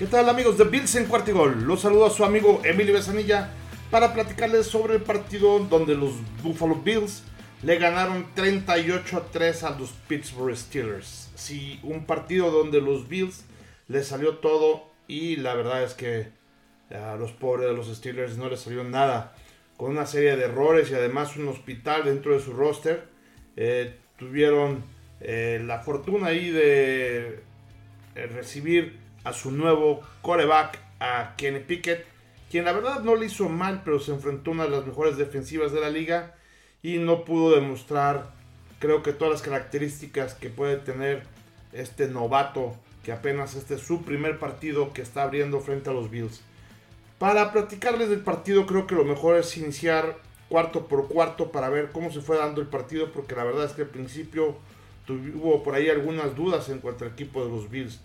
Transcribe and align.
¿Qué 0.00 0.06
tal 0.06 0.30
amigos 0.30 0.56
de 0.56 0.64
Bills 0.64 0.94
en 0.94 1.04
Cuartigol? 1.04 1.64
Los 1.64 1.82
saludo 1.82 2.06
a 2.06 2.10
su 2.10 2.24
amigo 2.24 2.62
Emilio 2.64 2.94
Besanilla 2.94 3.50
para 3.90 4.14
platicarles 4.14 4.66
sobre 4.66 4.94
el 4.94 5.02
partido 5.02 5.58
donde 5.58 5.94
los 5.94 6.14
Buffalo 6.42 6.76
Bills 6.76 7.22
le 7.62 7.76
ganaron 7.76 8.24
38 8.34 9.16
a 9.18 9.30
3 9.30 9.62
a 9.64 9.78
los 9.78 9.90
Pittsburgh 10.08 10.56
Steelers. 10.56 11.30
Sí, 11.34 11.80
un 11.82 12.06
partido 12.06 12.50
donde 12.50 12.80
los 12.80 13.10
Bills 13.10 13.44
les 13.88 14.06
salió 14.06 14.38
todo 14.38 14.90
y 15.06 15.36
la 15.36 15.54
verdad 15.54 15.82
es 15.82 15.92
que 15.92 16.28
a 16.90 17.16
los 17.16 17.32
pobres 17.32 17.68
de 17.68 17.74
los 17.74 17.94
Steelers 17.94 18.38
no 18.38 18.48
les 18.48 18.60
salió 18.60 18.82
nada. 18.82 19.36
Con 19.76 19.90
una 19.90 20.06
serie 20.06 20.34
de 20.34 20.44
errores 20.44 20.90
y 20.90 20.94
además 20.94 21.36
un 21.36 21.46
hospital 21.48 22.06
dentro 22.06 22.32
de 22.32 22.40
su 22.40 22.54
roster. 22.54 23.06
Eh, 23.54 23.96
tuvieron 24.16 24.82
eh, 25.20 25.62
la 25.62 25.80
fortuna 25.80 26.28
ahí 26.28 26.48
de 26.48 27.40
eh, 28.14 28.26
recibir 28.28 28.98
a 29.24 29.32
su 29.32 29.50
nuevo 29.50 30.00
coreback, 30.22 30.78
a 31.00 31.34
Kenny 31.36 31.60
Pickett, 31.60 32.04
quien 32.50 32.64
la 32.64 32.72
verdad 32.72 33.00
no 33.00 33.14
le 33.14 33.26
hizo 33.26 33.48
mal, 33.48 33.82
pero 33.84 34.00
se 34.00 34.12
enfrentó 34.12 34.50
a 34.50 34.54
una 34.54 34.64
de 34.64 34.70
las 34.70 34.86
mejores 34.86 35.16
defensivas 35.16 35.72
de 35.72 35.80
la 35.80 35.90
liga 35.90 36.34
y 36.82 36.98
no 36.98 37.24
pudo 37.24 37.54
demostrar, 37.54 38.30
creo 38.78 39.02
que 39.02 39.12
todas 39.12 39.32
las 39.32 39.42
características 39.42 40.34
que 40.34 40.50
puede 40.50 40.76
tener 40.76 41.22
este 41.72 42.08
novato, 42.08 42.74
que 43.04 43.12
apenas 43.12 43.54
este 43.54 43.74
es 43.74 43.82
su 43.82 44.02
primer 44.02 44.38
partido 44.38 44.92
que 44.92 45.02
está 45.02 45.22
abriendo 45.22 45.60
frente 45.60 45.90
a 45.90 45.92
los 45.92 46.10
Bills. 46.10 46.40
Para 47.18 47.52
platicarles 47.52 48.08
del 48.08 48.20
partido, 48.20 48.66
creo 48.66 48.86
que 48.86 48.94
lo 48.94 49.04
mejor 49.04 49.36
es 49.36 49.56
iniciar 49.56 50.16
cuarto 50.48 50.86
por 50.86 51.06
cuarto 51.08 51.52
para 51.52 51.68
ver 51.68 51.90
cómo 51.92 52.10
se 52.10 52.20
fue 52.20 52.36
dando 52.36 52.60
el 52.60 52.66
partido, 52.66 53.12
porque 53.12 53.36
la 53.36 53.44
verdad 53.44 53.66
es 53.66 53.72
que 53.72 53.82
al 53.82 53.88
principio 53.88 54.56
tuvo 55.06 55.62
por 55.62 55.74
ahí 55.74 55.88
algunas 55.88 56.34
dudas 56.34 56.68
en 56.68 56.78
cuanto 56.78 57.04
al 57.04 57.12
equipo 57.12 57.44
de 57.44 57.50
los 57.50 57.70
Bills. 57.70 58.00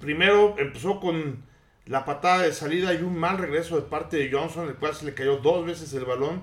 Primero 0.00 0.56
empezó 0.58 1.00
con 1.00 1.44
la 1.86 2.04
patada 2.04 2.42
de 2.42 2.52
salida 2.52 2.92
y 2.94 3.02
un 3.02 3.16
mal 3.16 3.38
regreso 3.38 3.76
de 3.76 3.82
parte 3.82 4.16
de 4.16 4.30
Johnson, 4.30 4.68
el 4.68 4.74
cual 4.74 4.94
se 4.94 5.04
le 5.04 5.14
cayó 5.14 5.36
dos 5.38 5.64
veces 5.64 5.92
el 5.94 6.04
balón 6.04 6.42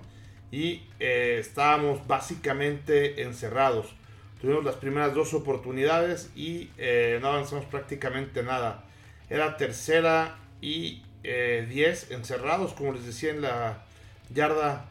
y 0.52 0.84
eh, 1.00 1.38
estábamos 1.40 2.08
básicamente 2.08 3.24
encerrados. 3.24 3.94
Tuvimos 4.40 4.64
las 4.64 4.76
primeras 4.76 5.14
dos 5.14 5.34
oportunidades 5.34 6.30
y 6.36 6.70
eh, 6.78 7.20
no 7.22 7.30
avanzamos 7.30 7.66
prácticamente 7.66 8.44
nada. 8.44 8.86
Era 9.30 9.58
tercera 9.58 10.38
y 10.62 11.02
10 11.24 11.24
eh, 11.24 12.14
encerrados, 12.14 12.74
como 12.74 12.94
les 12.94 13.06
decía 13.06 13.32
en 13.32 13.42
la 13.42 13.84
yarda 14.34 14.86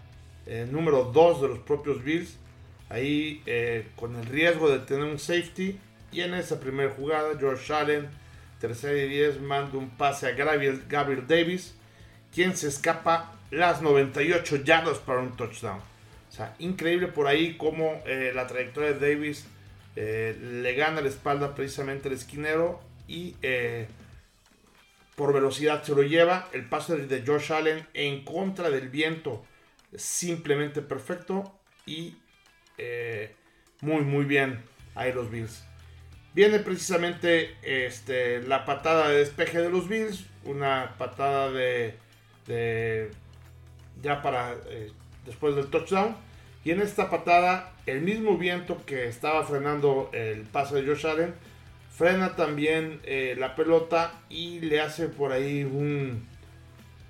número 0.70 1.04
2 1.04 1.42
de 1.42 1.48
los 1.48 1.58
propios 1.60 2.02
Bills. 2.02 2.38
Ahí 2.88 3.42
con 3.96 4.16
el 4.16 4.26
riesgo 4.26 4.68
de 4.68 4.80
tener 4.80 5.04
un 5.04 5.18
safety. 5.18 5.78
Y 6.10 6.20
en 6.20 6.34
esa 6.34 6.58
primera 6.58 6.90
jugada, 6.90 7.38
George 7.38 7.72
Allen 7.72 8.08
Tercera 8.62 8.96
y 8.96 9.08
10 9.08 9.40
manda 9.40 9.76
un 9.76 9.90
pase 9.90 10.28
a 10.28 10.34
Gabriel, 10.34 11.26
Davis, 11.26 11.74
quien 12.32 12.56
se 12.56 12.68
escapa 12.68 13.32
las 13.50 13.82
98 13.82 14.58
yardas 14.58 14.98
para 14.98 15.18
un 15.18 15.36
touchdown. 15.36 15.80
O 15.80 16.32
sea, 16.32 16.54
increíble 16.60 17.08
por 17.08 17.26
ahí 17.26 17.56
cómo 17.56 18.00
eh, 18.06 18.30
la 18.32 18.46
trayectoria 18.46 18.92
de 18.92 19.14
Davis 19.14 19.46
eh, 19.96 20.38
le 20.40 20.74
gana 20.74 21.00
la 21.00 21.08
espalda 21.08 21.56
precisamente 21.56 22.06
al 22.06 22.14
esquinero 22.14 22.80
y 23.08 23.34
eh, 23.42 23.88
por 25.16 25.34
velocidad 25.34 25.82
se 25.82 25.96
lo 25.96 26.04
lleva. 26.04 26.48
El 26.52 26.64
pase 26.64 26.96
de 26.98 27.26
Josh 27.26 27.52
Allen 27.52 27.84
en 27.94 28.24
contra 28.24 28.70
del 28.70 28.90
viento, 28.90 29.44
simplemente 29.96 30.82
perfecto 30.82 31.52
y 31.84 32.14
muy, 33.80 34.02
muy 34.02 34.24
bien 34.24 34.62
ahí 34.94 35.12
los 35.12 35.28
Bills. 35.32 35.64
Viene 36.34 36.60
precisamente 36.60 37.56
este, 37.62 38.40
la 38.42 38.64
patada 38.64 39.08
de 39.08 39.18
despeje 39.18 39.60
de 39.60 39.68
los 39.68 39.88
Bills, 39.88 40.24
una 40.44 40.94
patada 40.96 41.50
de, 41.50 43.10
ya 44.02 44.22
para 44.22 44.54
eh, 44.68 44.90
después 45.26 45.54
del 45.54 45.66
touchdown. 45.66 46.16
Y 46.64 46.70
en 46.70 46.80
esta 46.80 47.10
patada, 47.10 47.72
el 47.86 48.00
mismo 48.00 48.38
viento 48.38 48.78
que 48.86 49.08
estaba 49.08 49.44
frenando 49.44 50.10
el 50.12 50.42
pase 50.42 50.76
de 50.76 50.86
Josh 50.86 51.06
Allen, 51.06 51.34
frena 51.94 52.34
también 52.34 53.00
eh, 53.04 53.34
la 53.38 53.54
pelota 53.54 54.12
y 54.30 54.60
le 54.60 54.80
hace 54.80 55.08
por 55.08 55.32
ahí 55.32 55.64
un 55.64 56.26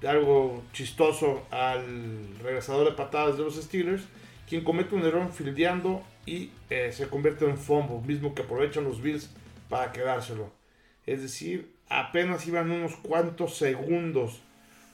algo 0.07 0.65
chistoso 0.73 1.47
al 1.53 2.37
regresador 2.43 2.89
de 2.89 2.97
patadas 2.97 3.39
de 3.39 3.45
los 3.45 3.55
Steelers, 3.55 4.03
quien 4.49 4.65
comete 4.65 4.97
un 4.97 5.05
error 5.05 5.31
fildeando 5.33 6.03
y 6.27 6.51
eh, 6.71 6.93
se 6.93 7.09
convierte 7.09 7.45
en 7.45 7.59
fumble, 7.59 8.07
mismo 8.07 8.35
que 8.35 8.43
aprovechan 8.43 8.85
los 8.85 9.03
Bills 9.03 9.31
para 9.69 9.93
quedárselo. 9.93 10.53
Es 11.07 11.23
decir, 11.23 11.75
apenas 11.89 12.47
iban 12.47 12.71
unos 12.71 12.95
cuantos 12.97 13.57
segundos 13.57 14.41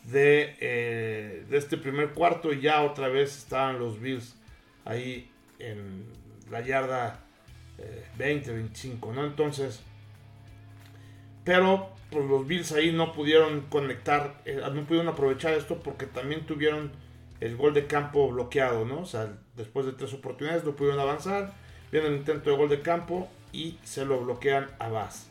de, 0.05 0.57
eh, 0.61 1.45
de 1.49 1.59
este 1.59 1.77
primer 1.77 2.11
cuarto 2.11 2.53
y 2.53 2.61
ya 2.61 2.83
otra 2.83 3.09
vez 3.09 3.37
estaban 3.37 3.79
los 3.79 4.01
Bills 4.01 4.37
ahí 4.85 5.31
en 5.59 6.07
la 6.51 6.63
yarda 6.63 7.21
20, 8.17 8.51
eh, 8.51 8.55
25, 8.55 9.13
¿no? 9.13 9.27
Entonces, 9.27 9.83
pero 11.45 11.91
pues 12.11 12.25
los 12.25 12.47
Bills 12.47 12.73
ahí 12.73 12.91
no 12.91 13.13
pudieron 13.13 13.63
conectar, 13.63 14.41
no 14.47 14.85
pudieron 14.85 15.09
aprovechar 15.09 15.53
esto 15.53 15.79
porque 15.83 16.07
también 16.07 16.47
tuvieron 16.47 16.91
el 17.41 17.57
gol 17.57 17.75
de 17.75 17.87
campo 17.87 18.29
bloqueado, 18.29 18.85
¿no? 18.85 19.01
O 19.01 19.07
sea, 19.07 19.33
después 19.57 19.87
de 19.87 19.93
tres 19.93 20.13
oportunidades 20.13 20.65
no 20.65 20.73
pudieron 20.73 21.01
avanzar. 21.01 21.53
Viene 21.93 22.09
el 22.09 22.17
intento 22.17 22.51
de 22.51 22.57
gol 22.57 22.69
de 22.69 22.81
campo 22.81 23.29
y 23.53 23.79
se 23.85 24.05
lo 24.05 24.21
bloquean 24.21 24.69
a 24.79 24.89
Bass. 24.89 25.29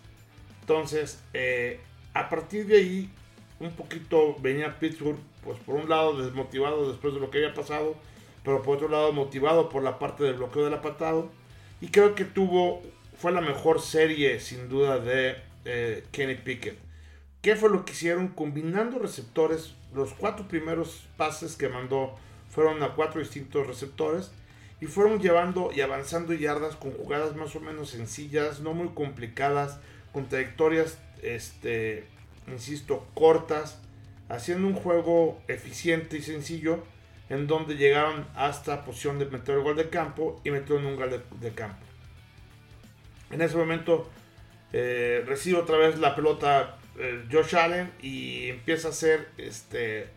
Entonces, 0.62 1.22
eh, 1.34 1.80
a 2.14 2.30
partir 2.30 2.66
de 2.66 2.78
ahí, 2.78 3.10
un 3.60 3.72
poquito 3.72 4.36
venía 4.40 4.80
Pittsburgh, 4.80 5.20
pues 5.44 5.58
por 5.60 5.76
un 5.76 5.90
lado 5.90 6.22
desmotivado 6.22 6.90
después 6.90 7.14
de 7.14 7.20
lo 7.20 7.30
que 7.30 7.40
había 7.40 7.54
pasado, 7.54 7.96
pero 8.44 8.62
por 8.62 8.78
otro 8.78 8.90
lado 8.90 9.12
motivado 9.14 9.70
por 9.70 9.84
la 9.84 10.00
parte 10.00 10.24
del 10.24 10.36
bloqueo 10.36 10.66
de 10.66 10.72
la 10.72 10.82
patada. 10.82 11.24
Y 11.80 11.88
creo 11.88 12.16
que 12.16 12.26
tuvo, 12.26 12.82
fue 13.18 13.32
la 13.32 13.42
mejor 13.42 13.82
serie 13.82 14.40
sin 14.40 14.68
duda 14.68 15.00
de 15.00 15.36
eh, 15.66 16.04
Kenny 16.12 16.36
Pickett. 16.36 16.87
¿Qué 17.42 17.56
fue 17.56 17.70
lo 17.70 17.86
que 17.86 17.94
hicieron? 17.94 18.30
Combinando 18.30 19.00
receptores, 19.00 19.76
los 19.94 20.14
cuatro 20.14 20.48
primeros 20.48 21.08
pases 21.18 21.56
que 21.56 21.70
mandó 21.70 22.16
fueron 22.50 22.82
a 22.84 22.96
cuatro 22.96 23.20
distintos 23.20 23.68
receptores 23.68 24.32
y 24.82 24.86
fueron 24.86 25.20
llevando 25.20 25.72
y 25.74 25.82
avanzando 25.82 26.34
yardas 26.34 26.76
con 26.76 26.92
jugadas 26.92 27.36
más 27.36 27.56
o 27.56 27.60
menos 27.60 27.90
sencillas, 27.92 28.60
no 28.60 28.74
muy 28.74 28.90
complicadas, 28.90 29.80
con 30.12 30.28
trayectorias, 30.28 30.98
este, 31.22 32.06
insisto, 32.48 33.08
cortas, 33.14 33.80
haciendo 34.30 34.68
un 34.68 34.74
juego 34.74 35.42
eficiente 35.48 36.18
y 36.18 36.22
sencillo 36.22 36.84
en 37.30 37.48
donde 37.48 37.76
llegaron 37.76 38.26
hasta 38.36 38.86
posición 38.86 39.20
de 39.20 39.26
meter 39.26 39.56
el 39.56 39.64
gol 39.64 39.76
de 39.76 39.90
campo 39.90 40.40
y 40.44 40.52
metieron 40.52 40.86
un 40.86 40.96
gol 40.96 41.24
de, 41.40 41.52
campo. 41.52 41.86
En 43.32 43.42
ese 43.42 43.58
momento 43.58 44.10
eh, 44.72 45.24
recibe 45.26 45.60
otra 45.60 45.78
vez 45.78 46.00
la 46.00 46.16
pelota 46.16 46.77
Josh 47.32 47.56
Allen 47.56 47.92
y 48.02 48.50
empieza 48.50 48.90
a 48.90 48.92
ser 48.92 49.30
este 49.38 50.08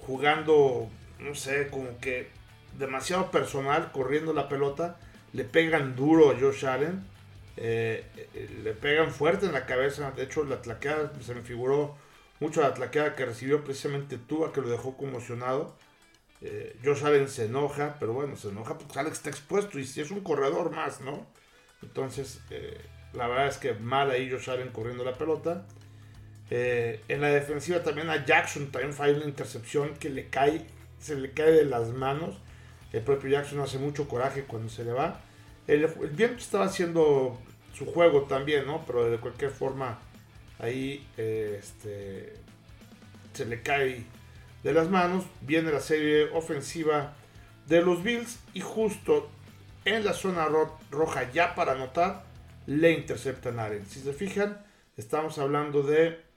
jugando, 0.00 0.88
no 1.18 1.34
sé, 1.34 1.68
como 1.68 1.98
que 1.98 2.28
demasiado 2.78 3.30
personal, 3.30 3.92
corriendo 3.92 4.32
la 4.32 4.48
pelota. 4.48 4.98
Le 5.32 5.44
pegan 5.44 5.96
duro 5.96 6.30
a 6.30 6.38
Josh 6.38 6.66
Allen. 6.66 7.04
Eh, 7.56 8.04
eh, 8.34 8.60
le 8.62 8.72
pegan 8.72 9.10
fuerte 9.10 9.46
en 9.46 9.52
la 9.52 9.66
cabeza. 9.66 10.10
De 10.12 10.22
hecho, 10.22 10.44
la 10.44 10.62
tlaqueada 10.62 11.12
se 11.20 11.34
me 11.34 11.42
figuró 11.42 11.96
mucho 12.40 12.62
la 12.62 12.72
tlaqueada 12.72 13.14
que 13.14 13.26
recibió 13.26 13.64
precisamente 13.64 14.16
Tua, 14.16 14.52
que 14.52 14.60
lo 14.60 14.68
dejó 14.68 14.96
conmocionado. 14.96 15.76
Josh 16.84 17.04
Allen 17.04 17.28
se 17.28 17.46
enoja, 17.46 17.96
pero 17.98 18.12
bueno, 18.12 18.36
se 18.36 18.50
enoja 18.50 18.78
porque 18.78 18.96
Alex 18.96 19.16
está 19.16 19.30
expuesto 19.30 19.80
y 19.80 19.84
si 19.84 20.00
es 20.00 20.12
un 20.12 20.20
corredor 20.20 20.70
más, 20.70 21.00
¿no? 21.00 21.26
Entonces, 21.82 22.40
la 23.12 23.26
verdad 23.26 23.48
es 23.48 23.56
que 23.56 23.74
mal 23.74 24.12
ahí 24.12 24.30
Josh 24.30 24.48
Allen 24.48 24.68
corriendo 24.68 25.02
la 25.02 25.18
pelota. 25.18 25.66
Eh, 26.50 27.02
en 27.08 27.20
la 27.20 27.28
defensiva 27.28 27.82
también 27.82 28.08
a 28.08 28.24
Jackson 28.24 28.70
también 28.70 28.94
falla 28.94 29.16
una 29.16 29.26
intercepción 29.26 29.94
que 29.96 30.08
le 30.08 30.28
cae, 30.28 30.64
se 30.98 31.14
le 31.14 31.32
cae 31.32 31.52
de 31.52 31.64
las 31.64 31.88
manos. 31.88 32.36
El 32.92 33.02
propio 33.02 33.30
Jackson 33.30 33.60
hace 33.60 33.78
mucho 33.78 34.08
coraje 34.08 34.44
cuando 34.44 34.68
se 34.68 34.84
le 34.84 34.92
va. 34.92 35.20
El, 35.66 35.86
viento 36.12 36.38
estaba 36.38 36.64
haciendo 36.64 37.38
su 37.74 37.86
juego 37.86 38.22
también, 38.22 38.66
¿no? 38.66 38.84
Pero 38.86 39.10
de 39.10 39.18
cualquier 39.18 39.50
forma 39.50 39.98
ahí 40.58 41.06
eh, 41.16 41.60
este, 41.60 42.34
se 43.34 43.44
le 43.44 43.62
cae 43.62 44.04
de 44.62 44.72
las 44.72 44.88
manos. 44.88 45.24
Viene 45.42 45.70
la 45.70 45.80
serie 45.80 46.30
ofensiva 46.32 47.14
de 47.66 47.82
los 47.82 48.02
Bills 48.02 48.38
y 48.54 48.60
justo 48.60 49.30
en 49.84 50.04
la 50.04 50.14
zona 50.14 50.48
roja 50.90 51.30
ya 51.30 51.54
para 51.54 51.72
anotar 51.72 52.24
le 52.66 52.92
interceptan 52.92 53.58
a 53.58 53.64
Allen. 53.64 53.86
Si 53.86 54.00
se 54.00 54.12
fijan, 54.12 54.64
estamos 54.96 55.38
hablando 55.38 55.82
de 55.82 56.27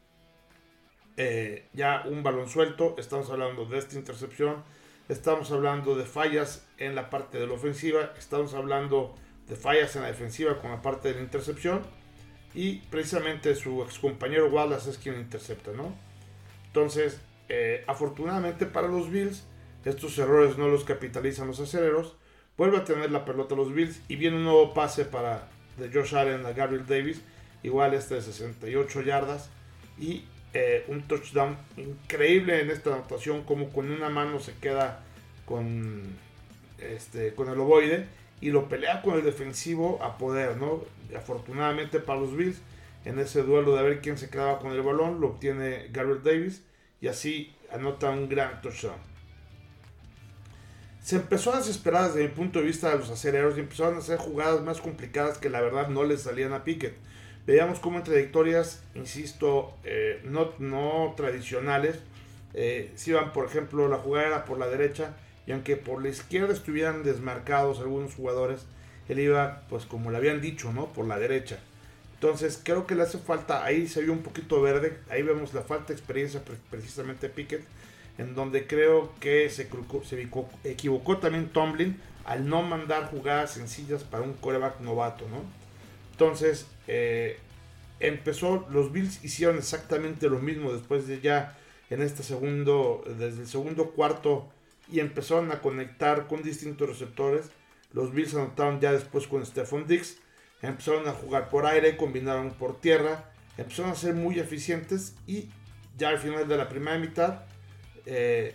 eh, 1.17 1.67
ya 1.73 2.03
un 2.05 2.23
balón 2.23 2.49
suelto, 2.49 2.95
estamos 2.97 3.29
hablando 3.29 3.65
de 3.65 3.77
esta 3.77 3.95
intercepción, 3.95 4.63
estamos 5.09 5.51
hablando 5.51 5.95
de 5.95 6.05
fallas 6.05 6.67
en 6.77 6.95
la 6.95 7.09
parte 7.09 7.37
de 7.37 7.47
la 7.47 7.53
ofensiva, 7.53 8.13
estamos 8.17 8.53
hablando 8.53 9.15
de 9.47 9.55
fallas 9.55 9.95
en 9.95 10.03
la 10.03 10.07
defensiva 10.07 10.57
con 10.59 10.71
la 10.71 10.81
parte 10.81 11.09
de 11.09 11.15
la 11.15 11.21
intercepción 11.21 11.81
y 12.53 12.77
precisamente 12.89 13.55
su 13.55 13.83
ex 13.83 13.99
compañero 13.99 14.49
Wallace 14.49 14.89
es 14.89 14.97
quien 14.97 15.15
intercepta, 15.15 15.71
¿no? 15.71 15.93
Entonces, 16.67 17.19
eh, 17.49 17.83
afortunadamente 17.87 18.65
para 18.65 18.87
los 18.87 19.09
Bills, 19.09 19.45
estos 19.83 20.17
errores 20.17 20.57
no 20.57 20.67
los 20.67 20.83
capitalizan 20.83 21.47
los 21.47 21.59
aceleros, 21.59 22.15
vuelve 22.57 22.77
a 22.77 22.85
tener 22.85 23.11
la 23.11 23.25
pelota 23.25 23.55
los 23.55 23.73
Bills 23.73 24.01
y 24.07 24.15
viene 24.15 24.37
un 24.37 24.43
nuevo 24.43 24.73
pase 24.73 25.05
para 25.05 25.49
de 25.77 25.91
Josh 25.91 26.15
Allen 26.15 26.45
a 26.45 26.51
Gabriel 26.51 26.85
Davis, 26.85 27.21
igual 27.63 27.93
este 27.93 28.15
de 28.15 28.21
68 28.21 29.01
yardas 29.01 29.49
y 29.99 30.25
eh, 30.53 30.85
un 30.87 31.03
touchdown 31.03 31.57
increíble 31.77 32.61
en 32.61 32.69
esta 32.69 32.93
anotación, 32.93 33.43
como 33.43 33.69
con 33.69 33.89
una 33.89 34.09
mano 34.09 34.39
se 34.39 34.53
queda 34.55 35.03
con, 35.45 36.03
este, 36.79 37.33
con 37.33 37.49
el 37.49 37.59
ovoide 37.59 38.05
y 38.41 38.49
lo 38.49 38.67
pelea 38.67 39.01
con 39.01 39.15
el 39.15 39.23
defensivo 39.23 40.01
a 40.03 40.17
poder, 40.17 40.57
¿no? 40.57 40.83
Afortunadamente 41.15 41.99
para 41.99 42.19
los 42.19 42.35
Bills, 42.35 42.57
en 43.05 43.19
ese 43.19 43.43
duelo 43.43 43.75
de 43.75 43.83
ver 43.83 44.01
quién 44.01 44.17
se 44.17 44.29
quedaba 44.29 44.59
con 44.59 44.71
el 44.73 44.81
balón, 44.81 45.21
lo 45.21 45.27
obtiene 45.27 45.87
Gabriel 45.91 46.21
Davis 46.23 46.63
y 46.99 47.07
así 47.07 47.55
anota 47.71 48.09
un 48.09 48.27
gran 48.27 48.61
touchdown. 48.61 49.11
Se 51.01 51.15
empezó 51.15 51.53
a 51.53 51.57
desesperar 51.57 52.07
desde 52.07 52.27
mi 52.27 52.29
punto 52.29 52.59
de 52.59 52.65
vista 52.65 52.91
de 52.91 52.99
los 52.99 53.09
aceleros 53.09 53.57
y 53.57 53.61
empezaron 53.61 53.95
a 53.95 53.99
hacer 53.99 54.19
jugadas 54.19 54.61
más 54.61 54.81
complicadas 54.81 55.39
que 55.39 55.49
la 55.49 55.61
verdad 55.61 55.87
no 55.87 56.03
les 56.03 56.21
salían 56.21 56.53
a 56.53 56.63
Pickett. 56.63 56.95
Veíamos 57.51 57.79
como 57.79 57.97
en 57.97 58.05
trayectorias, 58.05 58.81
insisto, 58.95 59.73
eh, 59.83 60.21
no, 60.23 60.53
no 60.59 61.13
tradicionales, 61.17 61.99
eh, 62.53 62.93
si 62.95 63.09
iban, 63.09 63.33
por 63.33 63.45
ejemplo, 63.45 63.89
la 63.89 63.97
jugada 63.97 64.27
era 64.27 64.45
por 64.45 64.57
la 64.57 64.69
derecha 64.69 65.17
y 65.45 65.51
aunque 65.51 65.75
por 65.75 66.01
la 66.01 66.07
izquierda 66.07 66.53
estuvieran 66.53 67.03
desmarcados 67.03 67.81
algunos 67.81 68.15
jugadores, 68.15 68.65
él 69.09 69.19
iba, 69.19 69.63
pues 69.67 69.85
como 69.85 70.11
le 70.11 70.17
habían 70.17 70.39
dicho, 70.39 70.71
¿no? 70.71 70.93
Por 70.93 71.05
la 71.07 71.19
derecha. 71.19 71.59
Entonces 72.13 72.57
creo 72.63 72.87
que 72.87 72.95
le 72.95 73.03
hace 73.03 73.17
falta, 73.17 73.65
ahí 73.65 73.85
se 73.85 74.01
vio 74.01 74.13
un 74.13 74.23
poquito 74.23 74.61
verde, 74.61 74.99
ahí 75.09 75.21
vemos 75.21 75.53
la 75.53 75.63
falta 75.63 75.87
de 75.87 75.95
experiencia 75.95 76.41
precisamente 76.69 77.27
de 77.27 77.33
Pickett, 77.33 77.65
en 78.17 78.33
donde 78.33 78.65
creo 78.65 79.11
que 79.19 79.49
se, 79.49 79.67
se 80.05 80.29
equivocó 80.63 81.17
también 81.17 81.49
Tomlin 81.49 81.99
al 82.23 82.47
no 82.47 82.61
mandar 82.61 83.11
jugadas 83.11 83.51
sencillas 83.51 84.05
para 84.05 84.23
un 84.23 84.35
coreback 84.35 84.79
novato, 84.79 85.27
¿no? 85.27 85.59
Entonces, 86.11 86.67
eh, 86.93 87.37
empezó, 88.01 88.67
los 88.69 88.91
Bills 88.91 89.23
hicieron 89.23 89.57
exactamente 89.57 90.27
lo 90.27 90.39
mismo 90.39 90.73
después 90.73 91.07
de 91.07 91.21
ya 91.21 91.57
en 91.89 92.01
este 92.01 92.21
segundo, 92.21 93.01
desde 93.07 93.43
el 93.43 93.47
segundo 93.47 93.91
cuarto 93.91 94.49
y 94.91 94.99
empezaron 94.99 95.53
a 95.53 95.61
conectar 95.61 96.27
con 96.27 96.43
distintos 96.43 96.89
receptores. 96.89 97.49
Los 97.93 98.13
Bills 98.13 98.35
anotaron 98.35 98.81
ya 98.81 98.91
después 98.91 99.25
con 99.25 99.45
Stephon 99.45 99.87
Dix, 99.87 100.17
empezaron 100.61 101.07
a 101.07 101.13
jugar 101.13 101.49
por 101.49 101.65
aire, 101.65 101.95
combinaron 101.95 102.51
por 102.51 102.81
tierra, 102.81 103.31
empezaron 103.57 103.91
a 103.91 103.95
ser 103.95 104.13
muy 104.13 104.37
eficientes 104.37 105.15
y 105.27 105.49
ya 105.97 106.09
al 106.09 106.19
final 106.19 106.45
de 106.45 106.57
la 106.57 106.67
primera 106.67 106.97
mitad 106.97 107.43
eh, 108.05 108.53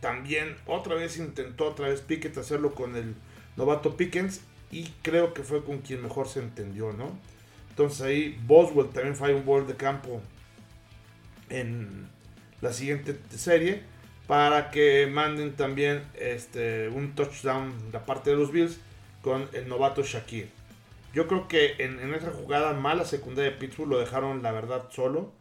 también 0.00 0.56
otra 0.66 0.96
vez 0.96 1.16
intentó 1.16 1.66
otra 1.66 1.88
vez 1.90 2.00
Pickett 2.00 2.36
hacerlo 2.38 2.74
con 2.74 2.96
el 2.96 3.14
novato 3.56 3.96
Pickens 3.96 4.40
y 4.72 4.88
creo 5.02 5.32
que 5.32 5.44
fue 5.44 5.62
con 5.62 5.78
quien 5.78 6.02
mejor 6.02 6.26
se 6.26 6.40
entendió, 6.40 6.92
¿no? 6.92 7.16
Entonces 7.78 8.00
ahí 8.00 8.36
Boswell 8.44 8.88
también 8.88 9.14
fue 9.14 9.32
un 9.32 9.46
gol 9.46 9.68
de 9.68 9.76
campo 9.76 10.20
en 11.48 12.08
la 12.60 12.72
siguiente 12.72 13.16
serie 13.30 13.84
para 14.26 14.72
que 14.72 15.06
manden 15.06 15.54
también 15.54 16.02
este, 16.16 16.88
un 16.88 17.14
touchdown 17.14 17.92
da 17.92 18.04
parte 18.04 18.30
de 18.30 18.36
los 18.36 18.50
Bills 18.50 18.80
con 19.22 19.48
el 19.52 19.68
novato 19.68 20.02
Shakir. 20.02 20.48
Yo 21.14 21.28
creo 21.28 21.46
que 21.46 21.76
en, 21.78 22.12
esa 22.14 22.32
jugada 22.32 22.72
mala 22.72 23.04
secundaria 23.04 23.52
de 23.52 23.56
Pittsburgh 23.56 23.90
lo 23.90 24.00
dejaron 24.00 24.42
la 24.42 24.50
verdad 24.50 24.88
solo 24.90 25.32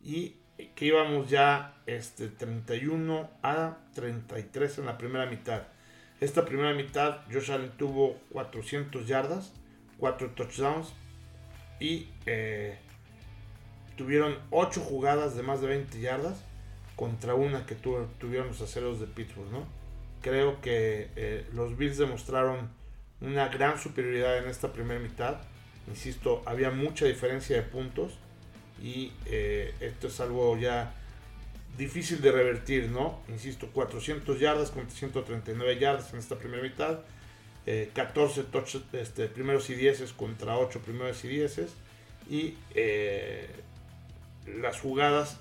y 0.00 0.36
que 0.76 0.84
íbamos 0.84 1.28
ya 1.28 1.74
este, 1.86 2.28
31 2.28 3.28
a 3.42 3.78
33 3.94 4.78
en 4.78 4.86
la 4.86 4.96
primera 4.96 5.26
mitad. 5.26 5.62
Esta 6.20 6.44
primera 6.44 6.72
mitad, 6.72 7.22
Josh 7.32 7.50
Allen 7.50 7.72
tuvo 7.76 8.16
400 8.30 9.08
yardas, 9.08 9.52
4 9.98 10.30
touchdowns 10.36 10.94
y 11.80 12.08
eh, 12.26 12.78
tuvieron 13.96 14.38
8 14.50 14.80
jugadas 14.80 15.34
de 15.34 15.42
más 15.42 15.60
de 15.60 15.68
20 15.68 16.00
yardas 16.00 16.44
contra 16.94 17.34
una 17.34 17.66
que 17.66 17.74
tuvieron 17.74 18.48
los 18.48 18.60
aceros 18.60 19.00
de 19.00 19.06
Pittsburgh. 19.06 19.50
¿no? 19.50 19.66
Creo 20.20 20.60
que 20.60 21.08
eh, 21.16 21.46
los 21.54 21.76
Bills 21.76 21.96
demostraron 21.96 22.68
una 23.22 23.48
gran 23.48 23.78
superioridad 23.78 24.38
en 24.38 24.48
esta 24.48 24.72
primera 24.72 25.00
mitad. 25.00 25.38
Insisto, 25.88 26.42
había 26.46 26.70
mucha 26.70 27.06
diferencia 27.06 27.56
de 27.56 27.62
puntos 27.62 28.18
y 28.82 29.12
eh, 29.26 29.74
esto 29.80 30.08
es 30.08 30.20
algo 30.20 30.56
ya 30.58 30.94
difícil 31.76 32.20
de 32.20 32.32
revertir, 32.32 32.90
¿no? 32.90 33.20
Insisto, 33.28 33.68
400 33.72 34.38
yardas 34.38 34.70
contra 34.70 34.94
139 34.94 35.78
yardas 35.78 36.12
en 36.12 36.18
esta 36.18 36.36
primera 36.36 36.62
mitad. 36.62 37.00
14 37.64 38.40
eh, 38.40 38.44
este, 38.92 39.26
primeros 39.26 39.70
y 39.70 39.74
10 39.74 40.12
contra 40.14 40.56
8 40.56 40.80
primeros 40.80 41.24
y 41.24 41.28
10 41.28 41.60
y 42.28 42.58
eh, 42.74 43.48
las 44.46 44.80
jugadas, 44.80 45.38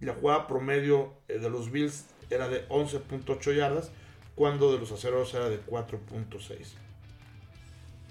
la 0.00 0.14
jugada 0.14 0.46
promedio 0.46 1.14
eh, 1.28 1.38
de 1.38 1.50
los 1.50 1.70
Bills 1.70 2.06
era 2.30 2.48
de 2.48 2.66
11.8 2.68 3.54
yardas 3.54 3.90
cuando 4.34 4.72
de 4.72 4.78
los 4.78 4.90
aceros 4.92 5.34
era 5.34 5.48
de 5.48 5.60
4.6 5.60 6.56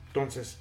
entonces 0.07 0.57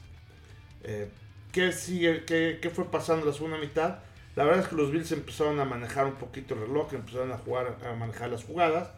¿qué 1.52 1.72
sigue? 1.72 2.24
¿Qué, 2.24 2.58
¿Qué 2.62 2.70
fue 2.70 2.90
pasando 2.90 3.26
la 3.26 3.32
segunda 3.32 3.58
mitad? 3.58 3.98
La 4.38 4.44
verdad 4.44 4.60
es 4.62 4.68
que 4.68 4.76
los 4.76 4.92
Bills 4.92 5.10
empezaron 5.10 5.58
a 5.58 5.64
manejar 5.64 6.06
un 6.06 6.14
poquito 6.14 6.54
el 6.54 6.60
reloj, 6.60 6.94
empezaron 6.94 7.32
a 7.32 7.38
jugar, 7.38 7.76
a 7.84 7.94
manejar 7.94 8.30
las 8.30 8.44
jugadas. 8.44 8.90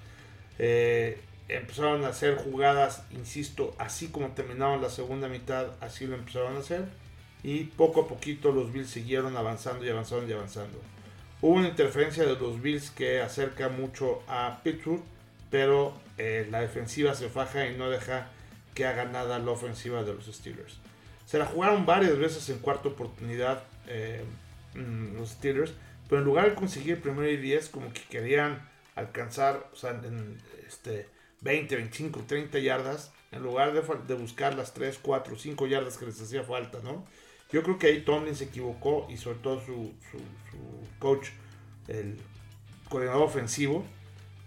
Eh, 0.58 1.18
empezaron 1.56 2.04
a 2.04 2.08
hacer 2.08 2.36
jugadas, 2.36 3.04
insisto, 3.10 3.74
así 3.78 4.08
como 4.08 4.28
terminaron 4.28 4.82
la 4.82 4.90
segunda 4.90 5.28
mitad, 5.28 5.68
así 5.80 6.06
lo 6.06 6.16
empezaron 6.16 6.56
a 6.56 6.60
hacer. 6.60 6.84
Y 7.42 7.64
poco 7.64 8.02
a 8.02 8.08
poquito 8.08 8.52
los 8.52 8.72
Bills 8.72 8.90
siguieron 8.90 9.36
avanzando 9.36 9.84
y 9.84 9.88
avanzando 9.88 10.28
y 10.28 10.32
avanzando. 10.32 10.78
Hubo 11.40 11.54
una 11.54 11.68
interferencia 11.68 12.24
de 12.24 12.36
los 12.36 12.60
Bills 12.60 12.90
que 12.90 13.20
acerca 13.22 13.68
mucho 13.68 14.22
a 14.28 14.60
Pittsburgh, 14.62 15.02
pero 15.50 15.94
eh, 16.18 16.46
la 16.50 16.60
defensiva 16.60 17.14
se 17.14 17.28
faja 17.28 17.66
y 17.66 17.76
no 17.76 17.88
deja 17.88 18.28
que 18.74 18.86
haga 18.86 19.06
nada 19.06 19.38
la 19.38 19.50
ofensiva 19.50 20.04
de 20.04 20.14
los 20.14 20.26
Steelers. 20.26 20.78
Se 21.24 21.38
la 21.38 21.46
jugaron 21.46 21.86
varias 21.86 22.18
veces 22.18 22.48
en 22.50 22.58
cuarta 22.58 22.88
oportunidad. 22.88 23.62
Eh, 23.86 24.22
Mm, 24.74 25.16
los 25.16 25.30
Steelers, 25.30 25.72
pero 26.08 26.20
en 26.20 26.26
lugar 26.26 26.48
de 26.48 26.54
conseguir 26.54 27.00
primero 27.00 27.28
y 27.28 27.36
10, 27.36 27.68
como 27.70 27.92
que 27.92 28.02
querían 28.02 28.68
alcanzar, 28.94 29.68
o 29.72 29.76
sea, 29.76 30.00
este, 30.66 31.08
20, 31.42 31.76
25, 31.76 32.24
30 32.26 32.58
yardas, 32.58 33.12
en 33.32 33.42
lugar 33.42 33.72
de, 33.72 33.82
de, 34.06 34.14
buscar 34.14 34.54
las 34.54 34.74
3, 34.74 34.98
4, 35.00 35.36
5 35.36 35.66
yardas 35.66 35.96
que 35.96 36.06
les 36.06 36.20
hacía 36.20 36.42
falta, 36.42 36.78
¿no? 36.82 37.04
Yo 37.52 37.62
creo 37.62 37.78
que 37.78 37.88
ahí 37.88 38.02
Tomlin 38.02 38.36
se 38.36 38.44
equivocó 38.44 39.06
y 39.08 39.16
sobre 39.16 39.38
todo 39.38 39.60
su, 39.60 39.92
su, 40.10 40.18
coach, 40.98 41.28
el 41.88 42.16
coordinador 42.88 43.22
ofensivo, 43.22 43.84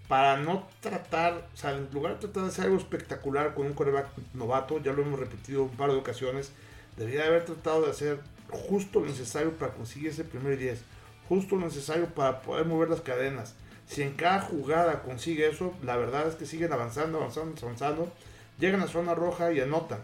para 0.07 0.37
no 0.37 0.67
tratar, 0.79 1.49
o 1.53 1.57
sea, 1.57 1.71
en 1.71 1.89
lugar 1.91 2.13
de 2.13 2.19
tratar 2.19 2.43
de 2.43 2.49
hacer 2.49 2.65
algo 2.65 2.77
espectacular 2.77 3.53
con 3.55 3.65
un 3.65 3.73
coreback 3.73 4.07
novato, 4.33 4.81
ya 4.81 4.93
lo 4.93 5.01
hemos 5.01 5.19
repetido 5.19 5.63
un 5.63 5.75
par 5.75 5.91
de 5.91 5.97
ocasiones, 5.97 6.51
debería 6.97 7.25
haber 7.25 7.45
tratado 7.45 7.83
de 7.83 7.91
hacer 7.91 8.19
justo 8.49 8.99
lo 8.99 9.07
necesario 9.07 9.51
para 9.57 9.73
conseguir 9.73 10.09
ese 10.09 10.23
primer 10.23 10.57
10, 10.57 10.83
justo 11.27 11.55
lo 11.55 11.65
necesario 11.65 12.07
para 12.13 12.41
poder 12.41 12.65
mover 12.65 12.89
las 12.89 13.01
cadenas. 13.01 13.55
Si 13.87 14.01
en 14.01 14.13
cada 14.13 14.41
jugada 14.41 15.01
consigue 15.03 15.47
eso, 15.47 15.73
la 15.83 15.97
verdad 15.97 16.27
es 16.27 16.35
que 16.35 16.45
siguen 16.45 16.73
avanzando, 16.73 17.17
avanzando, 17.17 17.55
avanzando, 17.61 18.11
llegan 18.59 18.81
a 18.81 18.87
zona 18.87 19.13
roja 19.13 19.51
y 19.51 19.59
anotan. 19.59 19.99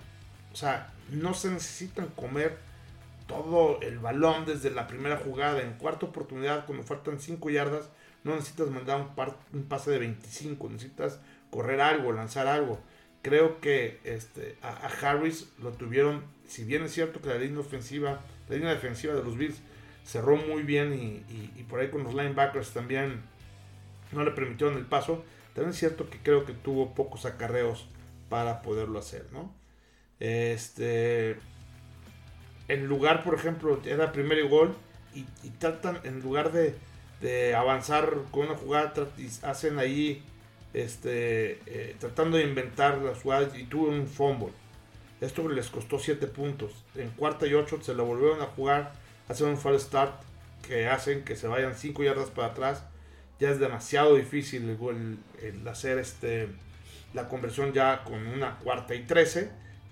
O 0.51 0.55
sea, 0.55 0.93
no 1.12 1.33
se 1.33 1.50
necesitan 1.50 2.07
comer 2.07 2.57
todo 3.27 3.79
el 3.81 4.00
balón 4.00 4.45
desde 4.45 4.71
la 4.71 4.88
primera 4.88 5.17
jugada. 5.17 5.62
En 5.62 5.74
cuarta 5.74 6.07
oportunidad, 6.07 6.65
cuando 6.65 6.83
faltan 6.83 7.19
5 7.19 7.50
yardas, 7.50 7.89
no 8.24 8.36
necesitas 8.36 8.69
mandar 8.69 9.07
un, 9.53 9.63
pase 9.63 9.91
de 9.91 10.00
25, 10.00 10.69
necesitas 10.69 11.19
correr 11.50 11.79
algo, 11.81 12.12
lanzar 12.12 12.48
algo. 12.48 12.79
Creo 13.21 13.59
que 13.59 14.00
este, 14.03 14.57
a 14.62 14.88
Harris 14.88 15.50
lo 15.62 15.71
tuvieron, 15.71 16.24
si 16.48 16.63
bien 16.63 16.83
es 16.83 16.93
cierto 16.93 17.21
que 17.21 17.29
la 17.29 17.38
línea 17.38 17.59
ofensiva 17.59 18.21
la 18.50 18.55
línea 18.55 18.71
defensiva 18.71 19.13
de 19.13 19.24
los 19.24 19.38
Bills 19.38 19.62
cerró 20.03 20.36
muy 20.36 20.63
bien 20.63 20.93
y, 20.93 21.63
por 21.63 21.79
ahí 21.79 21.89
con 21.89 22.03
los 22.03 22.15
linebackers 22.15 22.71
también 22.71 23.21
no 24.11 24.23
le 24.23 24.31
permitieron 24.31 24.77
el 24.77 24.85
paso. 24.85 25.23
También 25.53 25.71
es 25.71 25.77
cierto 25.77 26.09
que 26.09 26.19
creo 26.19 26.45
que 26.45 26.53
tuvo 26.53 26.93
pocos 26.93 27.25
acarreos 27.25 27.87
para 28.29 28.61
poderlo 28.61 28.99
hacer, 28.99 29.25
¿no? 29.31 29.53
Este, 30.19 31.37
en 32.67 32.87
lugar, 32.87 33.23
por 33.23 33.33
ejemplo, 33.35 33.79
era 33.85 34.11
primer 34.11 34.47
gol 34.47 34.75
y, 35.13 35.23
tratan, 35.57 35.99
en 36.03 36.21
lugar 36.21 36.51
de, 36.51 36.75
avanzar 37.55 38.13
con 38.31 38.47
una 38.47 38.55
jugada, 38.55 38.93
hacen 39.43 39.79
ahí, 39.79 40.23
este, 40.73 41.59
eh, 41.65 41.95
tratando 41.99 42.37
de 42.37 42.43
inventar 42.43 42.99
las 42.99 43.21
jugadas 43.21 43.57
y 43.57 43.63
tuvo 43.63 43.89
un 43.89 44.07
fumble. 44.07 44.53
Esto 45.19 45.47
les 45.49 45.69
costó 45.69 45.99
7 45.99 46.27
puntos. 46.27 46.85
En 46.95 47.09
cuarta 47.09 47.47
y 47.47 47.53
8 47.53 47.79
se 47.81 47.93
lo 47.93 48.05
volvieron 48.05 48.41
a 48.41 48.45
jugar 48.45 48.93
hacen 49.29 49.47
un 49.47 49.57
fall 49.57 49.79
start 49.79 50.21
que 50.67 50.87
hacen 50.87 51.23
que 51.23 51.35
se 51.35 51.47
vayan 51.47 51.75
5 51.75 52.03
yardas 52.03 52.29
para 52.31 52.49
atrás. 52.49 52.83
Ya 53.39 53.51
es 53.51 53.60
demasiado 53.60 54.15
difícil 54.15 54.77
el, 55.41 55.67
hacer 55.67 55.98
este, 55.98 56.50
la 57.13 57.29
conversión 57.29 57.72
ya 57.72 58.03
con 58.03 58.27
una 58.27 58.58
cuarta 58.60 58.93
y 58.96 59.03
13. 59.03 59.50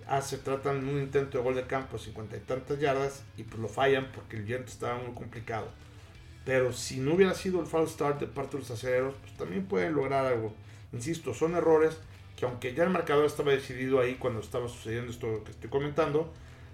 Ah, 0.08 0.22
se 0.22 0.38
tratan 0.38 0.88
un 0.88 1.00
intento 1.00 1.38
de 1.38 1.44
gol 1.44 1.56
de 1.56 1.66
campo 1.66 1.98
50 1.98 2.38
y 2.38 2.40
tantas 2.42 2.80
yardas 2.80 3.24
y 3.38 3.44
pues 3.44 3.60
lo 3.60 3.68
fallan 3.68 4.12
porque 4.14 4.38
el 4.38 4.44
viento 4.44 4.70
estaba 4.70 4.98
muy 4.98 5.14
complicado. 5.14 5.70
Pero 6.46 6.72
si 6.72 7.00
no 7.00 7.14
hubiera 7.14 7.34
sido 7.34 7.60
el 7.60 7.68
fall 7.68 7.88
start 7.88 8.20
de 8.20 8.28
parte 8.28 8.54
de 8.54 8.60
los 8.60 8.72
aceleros, 8.72 9.16
pues 9.22 9.34
también 9.34 9.66
pueden 9.66 9.96
lograr 9.96 10.26
algo. 10.26 10.54
Insisto, 10.94 11.34
son 11.34 11.56
errores 11.56 11.98
que 12.38 12.46
aunque 12.46 12.74
ya 12.74 12.84
el 12.84 12.90
marcador 12.90 13.26
estaba 13.26 13.52
decidido 13.52 14.00
ahí 14.00 14.16
cuando 14.16 14.40
estaba 14.40 14.68
sucediendo 14.68 15.12
esto 15.12 15.44
que 15.44 15.52
estoy 15.52 15.70
comentando, 15.70 16.34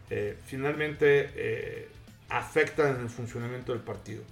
eh, 0.10 0.38
finalmente 0.46 1.32
eh, 1.36 1.90
afectan 2.30 3.00
el 3.00 3.10
funcionamiento 3.10 3.72
del 3.72 3.82
partido. 3.82 4.24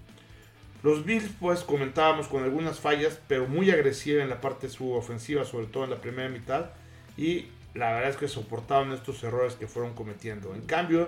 Los 0.84 1.06
Bills, 1.06 1.30
pues 1.40 1.62
comentábamos 1.62 2.28
con 2.28 2.44
algunas 2.44 2.80
fallas, 2.80 3.20
pero 3.28 3.48
muy 3.48 3.70
agresiva 3.70 4.24
en 4.24 4.30
la 4.30 4.42
parte 4.42 4.68
de 4.68 4.74
su 4.74 4.92
ofensiva, 4.94 5.46
sobre 5.46 5.68
todo 5.68 5.84
en 5.84 5.92
la 5.92 6.02
primera 6.02 6.30
mitad, 6.30 6.72
y 7.18 7.48
la 7.76 7.94
verdad 7.94 8.10
es 8.10 8.18
que 8.18 8.28
soportaban 8.28 8.92
estos 8.92 9.24
errores 9.24 9.54
que 9.54 9.68
fueron 9.68 9.94
cometiendo. 9.94 10.56
En 10.56 10.62
cambio, 10.62 11.08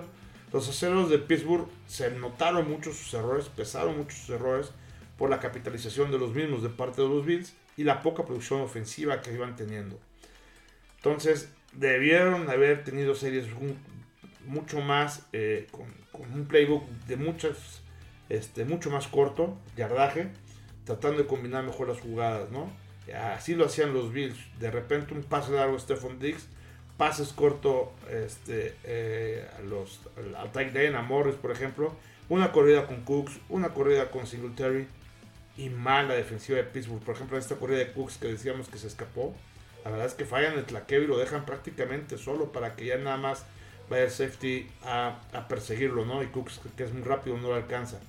los 0.52 0.68
aceros 0.68 1.10
de 1.10 1.18
Pittsburgh 1.18 1.66
se 1.88 2.10
notaron 2.12 2.68
muchos 2.70 2.96
sus 2.96 3.14
errores, 3.14 3.46
pesaron 3.48 3.98
muchos 3.98 4.18
sus 4.20 4.30
errores 4.30 4.70
por 5.18 5.28
la 5.28 5.40
capitalización 5.40 6.10
de 6.10 6.18
los 6.18 6.34
mismos 6.34 6.62
de 6.62 6.68
parte 6.68 7.02
de 7.02 7.08
los 7.08 7.26
Bills 7.26 7.54
y 7.76 7.84
la 7.84 8.02
poca 8.02 8.24
producción 8.24 8.60
ofensiva 8.60 9.20
que 9.20 9.32
iban 9.32 9.56
teniendo. 9.56 9.98
Entonces, 10.96 11.48
debieron 11.72 12.48
haber 12.48 12.84
tenido 12.84 13.14
series 13.14 13.46
mucho 14.46 14.80
más, 14.80 15.26
eh, 15.32 15.66
con, 15.70 15.92
un 16.32 16.46
playbook 16.46 16.88
de 17.06 17.16
muchas, 17.16 17.82
este, 18.28 18.64
mucho 18.64 18.90
más 18.90 19.08
corto, 19.08 19.56
yardaje, 19.76 20.28
tratando 20.84 21.18
de 21.18 21.26
combinar 21.26 21.64
mejor 21.64 21.88
las 21.88 22.00
jugadas. 22.00 22.48
Así 23.34 23.54
lo 23.54 23.66
hacían 23.66 23.92
los 23.92 24.12
Bills. 24.12 24.38
De 24.58 24.70
repente 24.70 25.14
un 25.14 25.22
pase 25.22 25.52
largo 25.52 25.76
a 25.76 25.80
Stephon 25.80 26.18
Diggs, 26.18 26.48
pases 26.96 27.32
corto 27.32 27.92
este, 28.10 28.76
eh, 28.84 29.46
a 29.58 29.62
los, 29.62 30.00
al 30.38 30.52
tight 30.52 30.76
a 30.94 31.02
Morris, 31.02 31.36
por 31.36 31.50
ejemplo, 31.50 31.94
una 32.28 32.52
corrida 32.52 32.86
con 32.86 33.02
Cooks, 33.02 33.38
una 33.48 33.70
corrida 33.70 34.10
con 34.10 34.26
Singletary 34.26 34.86
y 35.56 35.68
mala 35.68 36.14
defensiva 36.14 36.58
de 36.58 36.64
Pittsburgh. 36.64 37.02
Por 37.02 37.14
ejemplo, 37.14 37.38
esta 37.38 37.56
corrida 37.56 37.78
de 37.78 37.92
Cooks 37.92 38.18
que 38.18 38.28
decíamos 38.28 38.68
que 38.68 38.78
se 38.78 38.86
escapó, 38.86 39.34
la 39.84 39.90
verdad 39.90 40.06
es 40.06 40.14
que 40.14 40.24
fallan 40.24 40.54
el 40.54 40.64
tlaqueo 40.64 41.02
y 41.02 41.06
lo 41.06 41.18
dejan 41.18 41.44
prácticamente 41.44 42.16
solo 42.16 42.52
para 42.52 42.74
que 42.74 42.86
ya 42.86 42.96
nada 42.96 43.18
más 43.18 43.44
vaya 43.90 44.04
el 44.04 44.10
safety 44.10 44.70
a, 44.82 45.20
perseguirlo, 45.48 46.06
¿no? 46.06 46.22
Y 46.22 46.28
Cooks, 46.28 46.60
que 46.76 46.84
es 46.84 46.92
muy 46.92 47.02
rápido, 47.02 47.36
no 47.36 47.48
lo 47.48 47.54
alcanza. 47.54 48.00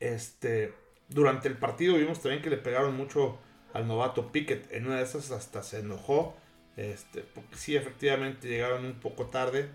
Este, 0.00 0.72
durante 1.08 1.48
el 1.48 1.56
partido 1.56 1.96
vimos 1.96 2.20
también 2.20 2.42
que 2.42 2.50
le 2.50 2.56
pegaron 2.56 2.96
mucho 2.96 3.38
al 3.72 3.86
novato 3.86 4.32
Pickett. 4.32 4.72
En 4.72 4.86
una 4.86 4.96
de 4.96 5.04
esas 5.04 5.30
hasta 5.30 5.62
se 5.62 5.80
enojó. 5.80 6.36
Este, 6.76 7.22
porque 7.22 7.56
sí, 7.56 7.76
efectivamente 7.76 8.48
llegaron 8.48 8.84
un 8.84 8.94
poco 9.00 9.26
tarde 9.26 9.68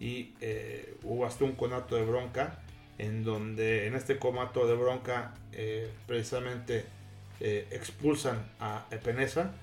y 0.00 0.34
eh, 0.40 0.96
hubo 1.04 1.24
hasta 1.24 1.44
un 1.44 1.52
conato 1.52 1.96
de 1.96 2.04
bronca. 2.04 2.62
En 2.98 3.22
donde 3.22 3.86
en 3.86 3.94
este 3.94 4.18
conato 4.18 4.66
de 4.66 4.74
bronca, 4.74 5.34
eh, 5.52 5.88
precisamente 6.08 6.84
eh, 7.38 7.68
expulsan 7.70 8.50
a 8.58 8.86
Epenesa 8.90 9.54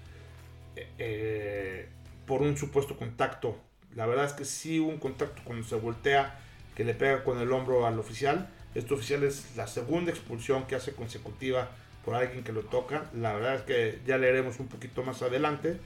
por 2.25 2.41
un 2.41 2.57
supuesto 2.57 2.97
contacto. 2.97 3.57
La 3.93 4.05
verdad 4.05 4.25
es 4.25 4.33
que 4.33 4.45
sí 4.45 4.79
hubo 4.79 4.89
un 4.89 4.99
contacto 4.99 5.41
cuando 5.43 5.67
se 5.67 5.75
voltea, 5.75 6.39
que 6.75 6.85
le 6.85 6.93
pega 6.93 7.23
con 7.23 7.39
el 7.39 7.51
hombro 7.51 7.85
al 7.85 7.99
oficial. 7.99 8.49
Este 8.75 8.93
oficial 8.93 9.23
es 9.23 9.55
la 9.55 9.67
segunda 9.67 10.11
expulsión 10.11 10.67
que 10.67 10.75
hace 10.75 10.93
consecutiva 10.93 11.69
por 12.03 12.13
alguien 12.13 12.43
que 12.43 12.51
lo 12.51 12.61
toca. 12.61 13.09
La 13.15 13.33
verdad 13.33 13.55
es 13.55 13.61
que 13.61 13.99
ya 14.05 14.17
leeremos 14.17 14.59
un 14.59 14.67
poquito 14.67 15.01
más 15.03 15.21
adelante, 15.21 15.77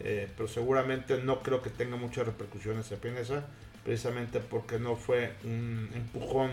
eh, 0.00 0.28
pero 0.36 0.48
seguramente 0.48 1.18
no 1.18 1.42
creo 1.42 1.62
que 1.62 1.70
tenga 1.70 1.96
muchas 1.96 2.26
repercusiones 2.26 2.92
a 2.92 2.96
Peneza, 2.96 3.46
precisamente 3.82 4.40
porque 4.40 4.78
no 4.78 4.94
fue 4.94 5.32
un 5.44 5.90
empujón 5.94 6.50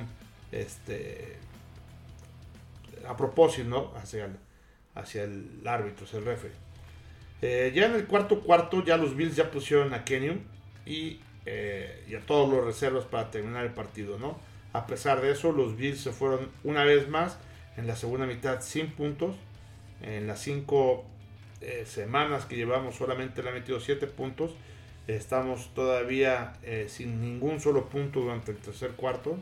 este, 0.51 1.37
a 3.07 3.15
propósito 3.17 3.67
¿no? 3.67 3.93
hacia, 3.95 4.25
el, 4.25 4.37
hacia 4.95 5.23
el 5.23 5.61
árbitro, 5.65 6.05
hacia 6.05 6.19
el 6.19 6.25
referee. 6.25 6.55
Eh, 7.41 7.71
ya 7.73 7.87
en 7.87 7.95
el 7.95 8.05
cuarto 8.05 8.41
cuarto 8.41 8.83
ya 8.83 8.97
los 8.97 9.15
Bills 9.15 9.35
ya 9.35 9.49
pusieron 9.49 9.93
a 9.93 10.05
Kenyon 10.05 10.41
y, 10.85 11.19
eh, 11.45 12.05
y, 12.07 12.15
a 12.15 12.21
todos 12.21 12.47
los 12.53 12.63
reservas 12.63 13.05
para 13.05 13.31
terminar 13.31 13.65
el 13.65 13.71
partido, 13.71 14.19
¿no? 14.19 14.39
A 14.73 14.87
pesar 14.87 15.21
de 15.21 15.31
eso, 15.31 15.51
los 15.51 15.75
Bills 15.77 15.99
se 15.99 16.11
fueron 16.11 16.49
una 16.63 16.83
vez 16.83 17.09
más 17.09 17.37
en 17.77 17.87
la 17.87 17.95
segunda 17.95 18.25
mitad 18.25 18.61
sin 18.61 18.91
puntos. 18.91 19.35
En 20.01 20.27
las 20.27 20.39
cinco 20.39 21.05
eh, 21.61 21.83
semanas 21.85 22.45
que 22.45 22.55
llevamos 22.55 22.95
solamente 22.95 23.43
le 23.43 23.49
han 23.49 23.55
metido 23.55 23.79
siete 23.79 24.07
puntos. 24.07 24.51
Estamos 25.07 25.73
todavía 25.73 26.53
sin 26.87 27.21
ningún 27.21 27.59
solo 27.59 27.89
punto 27.89 28.21
durante 28.21 28.51
el 28.51 28.57
tercer 28.57 28.91
cuarto. 28.91 29.37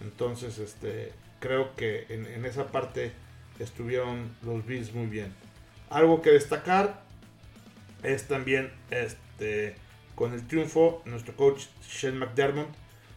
Entonces, 0.00 0.58
este, 0.58 1.12
creo 1.40 1.74
que 1.76 2.06
en, 2.08 2.24
en 2.26 2.44
esa 2.46 2.68
parte 2.68 3.12
estuvieron 3.58 4.34
los 4.42 4.64
Bills 4.64 4.94
muy 4.94 5.06
bien. 5.06 5.34
Algo 5.90 6.22
que 6.22 6.30
destacar, 6.30 7.02
es 8.02 8.26
también 8.26 8.72
este, 8.90 9.76
con 10.14 10.32
el 10.32 10.46
triunfo, 10.46 11.02
nuestro 11.04 11.36
coach 11.36 11.66
Shane 11.88 12.18
McDermott 12.18 12.68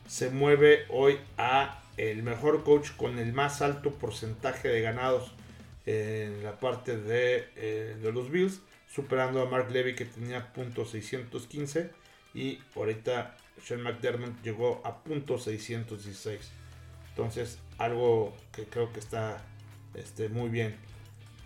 se 0.07 0.29
mueve 0.29 0.85
hoy 0.89 1.17
a 1.37 1.81
el 1.97 2.23
mejor 2.23 2.63
coach 2.63 2.91
con 2.97 3.19
el 3.19 3.33
más 3.33 3.61
alto 3.61 3.91
porcentaje 3.91 4.67
de 4.67 4.81
ganados 4.81 5.31
en 5.85 6.43
la 6.43 6.59
parte 6.59 6.97
de, 6.97 7.47
eh, 7.55 7.97
de 8.01 8.11
los 8.11 8.29
Bills, 8.29 8.61
superando 8.93 9.41
a 9.41 9.45
Mark 9.45 9.71
Levy 9.71 9.95
que 9.95 10.05
tenía 10.05 10.51
punto 10.53 10.85
615 10.85 11.91
y 12.33 12.59
ahorita 12.75 13.37
Shane 13.63 13.83
McDermott 13.83 14.41
llegó 14.43 14.81
a 14.83 15.03
punto 15.03 15.37
616. 15.37 16.51
Entonces, 17.09 17.59
algo 17.77 18.35
que 18.51 18.65
creo 18.65 18.91
que 18.91 18.99
está 18.99 19.41
este, 19.93 20.27
muy 20.29 20.49
bien. 20.49 20.75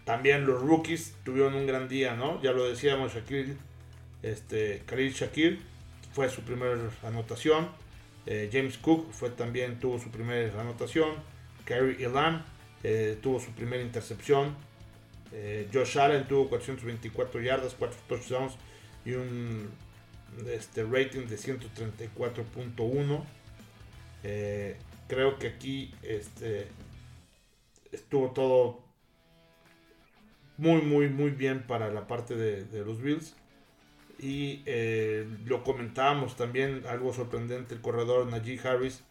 También 0.03 0.47
los 0.47 0.61
rookies 0.61 1.13
tuvieron 1.23 1.53
un 1.53 1.67
gran 1.67 1.87
día, 1.87 2.15
¿no? 2.15 2.41
Ya 2.41 2.51
lo 2.51 2.67
decíamos, 2.67 3.13
Shaquille, 3.13 3.55
este, 4.23 4.81
Khalil 4.87 5.13
Shakir 5.13 5.61
fue 6.13 6.29
su 6.29 6.41
primera 6.41 6.75
anotación. 7.03 7.69
Eh, 8.25 8.49
James 8.51 8.77
Cook 8.77 9.11
fue 9.11 9.29
también 9.31 9.79
tuvo 9.79 9.99
su 9.99 10.09
primera 10.09 10.59
anotación. 10.59 11.15
Kerry 11.65 12.03
Elam 12.03 12.43
eh, 12.83 13.17
tuvo 13.21 13.39
su 13.39 13.51
primera 13.51 13.81
intercepción. 13.83 14.55
Eh, 15.31 15.67
Josh 15.71 15.97
Allen 15.99 16.27
tuvo 16.27 16.49
424 16.49 17.41
yardas, 17.41 17.75
4 17.77 17.99
touchdowns 18.07 18.53
y 19.05 19.13
un 19.13 19.69
este, 20.47 20.83
rating 20.83 21.27
de 21.27 21.37
134.1. 21.37 23.23
creo 25.07 25.39
que 25.39 25.47
aquí 25.47 25.93
este, 26.03 26.67
estuvo 27.91 28.31
todo 28.31 28.89
muy, 30.59 30.81
muy, 30.81 31.07
muy 31.07 31.31
bien 31.31 31.63
para 31.63 31.89
la 31.89 32.05
parte 32.05 32.35
de, 32.35 32.85
los 32.85 33.01
Bills. 33.01 33.33
Y 34.19 34.63
eh, 34.65 35.25
lo 35.45 35.63
comentábamos 35.63 36.35
también, 36.35 36.83
algo 36.87 37.13
sorprendente, 37.13 37.73
el 37.73 37.81
corredor 37.81 38.27
Najee 38.27 38.59
Harris 38.59 39.01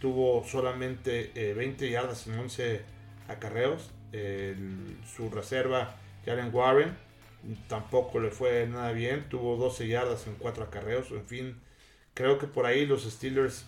tuvo 0.00 0.44
solamente 0.44 1.30
20 1.56 1.86
eh, 1.86 1.90
yardas 1.90 2.26
en 2.26 2.38
11 2.38 2.82
acarreos. 3.28 3.90
su 5.16 5.30
reserva, 5.30 5.96
Jalen 6.26 6.52
Warren, 6.52 6.96
tampoco 7.68 8.20
le 8.20 8.30
fue 8.30 8.66
nada 8.66 8.92
bien, 8.92 9.28
tuvo 9.28 9.56
12 9.56 9.86
yardas 9.86 10.26
en 10.26 10.34
4 10.34 10.64
acarreos. 10.64 11.10
En 11.12 11.26
fin, 11.26 11.60
creo 12.14 12.38
que 12.38 12.46
por 12.46 12.66
ahí 12.66 12.84
los 12.84 13.04
Steelers 13.04 13.64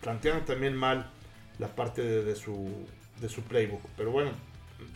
plantean 0.00 0.44
también 0.44 0.74
mal 0.76 1.10
la 1.58 1.68
parte 1.68 2.02
de, 2.02 2.34
su, 2.34 2.86
de 3.20 3.28
su 3.28 3.42
playbook. 3.42 3.82
Pero 3.96 4.10
bueno, 4.10 4.32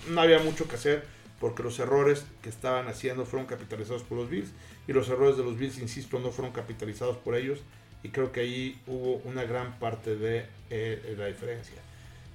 no 0.09 0.21
había 0.21 0.41
mucho 0.41 0.69
que 0.69 0.75
hacer 0.75 1.05
porque 1.41 1.63
los 1.63 1.79
errores 1.79 2.25
que 2.43 2.49
estaban 2.49 2.89
haciendo 2.89 3.25
fueron 3.25 3.47
capitalizados 3.47 4.03
por 4.03 4.19
los 4.19 4.29
Bills 4.31 4.51
y 4.87 4.93
los 4.93 5.09
errores 5.09 5.37
de 5.37 5.45
los 5.45 5.59
Bills, 5.59 5.79
insisto, 5.79 6.19
no 6.19 6.31
fueron 6.31 6.53
capitalizados 6.53 7.17
por 7.17 7.35
ellos 7.35 7.61
y 8.03 8.11
creo 8.11 8.33
que 8.33 8.41
ahí 8.41 8.81
hubo 8.87 9.17
una 9.25 9.45
gran 9.45 9.79
parte 9.79 10.17
de 10.17 10.47
eh, 10.71 11.15
la 11.19 11.27
diferencia. 11.27 11.77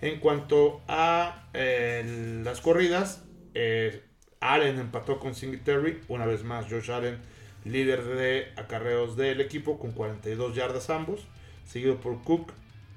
En 0.02 0.20
cuanto 0.20 0.82
a 0.88 1.48
eh, 1.54 2.42
las 2.44 2.60
corridas, 2.60 3.24
eh, 3.54 4.04
Allen 4.42 4.80
empató 4.80 5.20
con 5.20 5.36
Singletary, 5.36 6.02
una 6.10 6.26
vez 6.26 6.44
más 6.44 6.66
Josh 6.70 6.92
Allen, 6.92 7.20
líder 7.64 8.04
de 8.04 8.48
acarreos 8.58 9.16
del 9.16 9.40
equipo 9.40 9.80
con 9.80 9.94
42 9.94 10.56
yardas 10.56 10.90
ambos, 10.90 11.22
seguido 11.66 11.98
por 11.98 12.22
Cook 12.24 12.52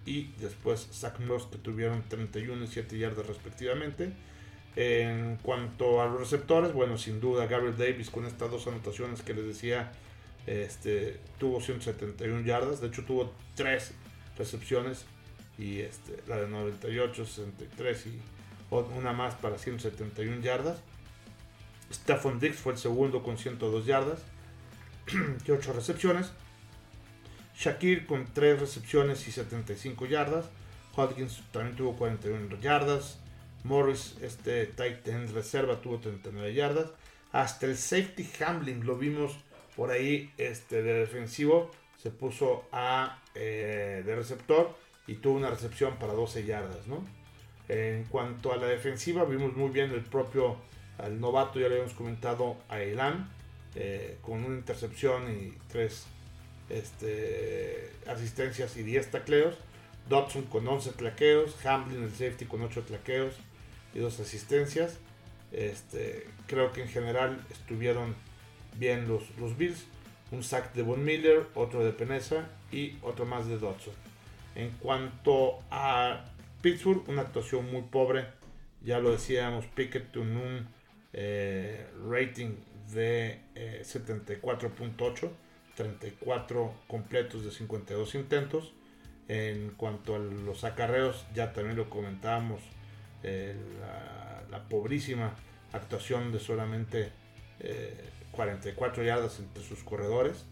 y 0.04 0.32
después 0.40 0.88
Zach 0.92 1.20
Moss 1.20 1.46
que 1.46 1.58
tuvieron 1.58 2.02
31 2.08 2.64
y 2.64 2.66
7 2.66 2.98
yardas 2.98 3.26
respectivamente. 3.26 4.12
En 4.76 5.38
cuanto 5.42 6.02
a 6.02 6.06
los 6.06 6.20
receptores, 6.20 6.74
bueno, 6.74 6.98
sin 6.98 7.18
duda 7.18 7.46
Gabriel 7.46 7.76
Davis 7.78 8.10
con 8.10 8.26
estas 8.26 8.50
dos 8.50 8.66
anotaciones 8.66 9.22
que 9.22 9.32
les 9.32 9.46
decía, 9.46 9.90
este, 10.46 11.18
tuvo 11.38 11.60
171 11.60 12.42
yardas, 12.42 12.80
de 12.82 12.88
hecho 12.88 13.02
tuvo 13.04 13.32
tres 13.54 13.92
recepciones 14.36 15.06
y 15.58 15.80
este, 15.80 16.22
la 16.28 16.36
de 16.36 16.48
98, 16.48 17.24
63 17.24 18.06
y 18.06 18.20
una 18.70 19.12
más 19.12 19.34
para 19.34 19.58
171 19.58 20.42
yardas. 20.42 20.78
Stephon 21.92 22.38
Dix 22.38 22.56
fue 22.56 22.72
el 22.72 22.78
segundo 22.78 23.22
con 23.22 23.38
102 23.38 23.86
yardas 23.86 24.20
y 25.46 25.50
8 25.50 25.72
recepciones. 25.72 26.32
Shakir 27.58 28.06
con 28.06 28.26
3 28.26 28.60
recepciones 28.60 29.26
y 29.28 29.32
75 29.32 30.06
yardas. 30.06 30.46
Hodgins 30.94 31.42
también 31.52 31.76
tuvo 31.76 31.96
41 31.96 32.60
yardas. 32.60 33.18
Morris, 33.66 34.16
este 34.22 34.66
tight 34.66 35.06
end 35.08 35.32
reserva, 35.32 35.80
tuvo 35.80 35.98
39 35.98 36.54
yardas. 36.54 36.86
Hasta 37.32 37.66
el 37.66 37.76
safety 37.76 38.28
Hamlin 38.44 38.86
lo 38.86 38.96
vimos 38.96 39.36
por 39.74 39.90
ahí 39.90 40.30
este, 40.38 40.82
de 40.82 40.94
defensivo. 41.00 41.70
Se 42.00 42.10
puso 42.10 42.68
a 42.72 43.22
eh, 43.34 44.02
de 44.06 44.16
receptor 44.16 44.74
y 45.06 45.16
tuvo 45.16 45.36
una 45.36 45.50
recepción 45.50 45.96
para 45.96 46.12
12 46.12 46.44
yardas. 46.44 46.86
¿no? 46.86 47.04
En 47.68 48.04
cuanto 48.04 48.52
a 48.52 48.56
la 48.56 48.66
defensiva, 48.66 49.24
vimos 49.24 49.54
muy 49.56 49.70
bien 49.70 49.90
el 49.90 50.02
propio 50.02 50.56
al 50.98 51.20
novato, 51.20 51.58
ya 51.58 51.68
le 51.68 51.74
habíamos 51.74 51.94
comentado 51.94 52.56
a 52.68 52.80
Elan, 52.80 53.28
eh, 53.74 54.16
con 54.22 54.44
una 54.44 54.56
intercepción 54.56 55.30
y 55.30 55.52
tres 55.68 56.06
este, 56.70 57.92
asistencias 58.06 58.76
y 58.76 58.82
10 58.82 59.10
tacleos. 59.10 59.56
Dodson 60.08 60.44
con 60.44 60.66
11 60.66 60.92
tlaqueos, 60.92 61.66
Hamlin 61.66 62.04
el 62.04 62.10
safety 62.10 62.44
con 62.44 62.62
8 62.62 62.84
tlaqueos 62.84 63.34
y 63.96 64.00
2 64.00 64.20
asistencias. 64.20 64.98
Este, 65.52 66.26
creo 66.46 66.72
que 66.72 66.82
en 66.82 66.88
general 66.88 67.42
estuvieron 67.50 68.14
bien 68.74 69.08
los, 69.08 69.22
los 69.38 69.56
Bills. 69.56 69.86
Un 70.32 70.42
sack 70.42 70.74
de 70.74 70.82
Von 70.82 71.04
Miller, 71.04 71.46
otro 71.54 71.84
de 71.84 71.92
Peneza 71.92 72.48
y 72.72 72.98
otro 73.02 73.24
más 73.26 73.46
de 73.46 73.58
Dodson. 73.58 73.94
En 74.54 74.70
cuanto 74.70 75.60
a 75.70 76.24
Pittsburgh, 76.60 77.08
una 77.08 77.22
actuación 77.22 77.70
muy 77.70 77.82
pobre. 77.82 78.26
Ya 78.82 78.98
lo 78.98 79.12
decíamos, 79.12 79.66
Pickett 79.66 80.12
con 80.12 80.36
un 80.36 80.68
eh, 81.12 81.86
rating 82.08 82.56
de 82.92 83.40
74.8, 83.54 85.24
eh, 85.24 85.30
34 85.76 86.74
completos 86.86 87.44
de 87.44 87.50
52 87.50 88.14
intentos. 88.14 88.72
En 89.28 89.70
cuanto 89.70 90.16
a 90.16 90.18
los 90.18 90.64
acarreos, 90.64 91.24
ya 91.34 91.52
también 91.52 91.76
lo 91.76 91.90
comentábamos, 91.90 92.60
eh, 93.22 93.56
la, 94.50 94.62
pobrísima 94.68 95.32
actuación 95.72 96.32
de 96.32 96.40
solamente 96.40 97.12
44 98.32 99.04
yardas 99.04 99.38
entre 99.38 99.62
sus 99.62 99.82
corredores. 99.82 100.44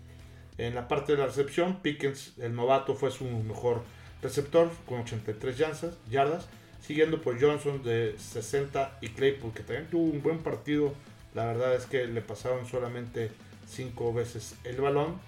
En 0.56 0.75
la 0.75 0.87
parte 0.87 1.12
de 1.12 1.18
la 1.18 1.26
recepción, 1.26 1.80
Pickens, 1.80 2.35
el 2.38 2.54
novato, 2.54 2.94
fue 2.94 3.11
su 3.11 3.25
mejor 3.25 3.83
receptor 4.23 4.71
con 4.87 5.00
83 5.00 5.59
yardas, 6.11 6.49
siguiendo 6.80 7.21
por 7.21 7.40
Johnson 7.40 7.83
de 7.83 8.14
60 8.18 8.99
y 9.00 9.09
Claypool, 9.09 9.52
que 9.52 9.62
también 9.62 9.88
tuvo 9.90 10.04
un 10.04 10.23
buen 10.23 10.38
partido. 10.38 10.94
La 11.35 11.47
verdad 11.47 11.75
es 11.75 11.87
que 11.87 12.06
le 12.06 12.21
pasaron 12.21 12.66
solamente 12.66 13.30
5 13.66 14.12
veces 14.12 14.56
el 14.64 14.80
balón, 14.80 15.21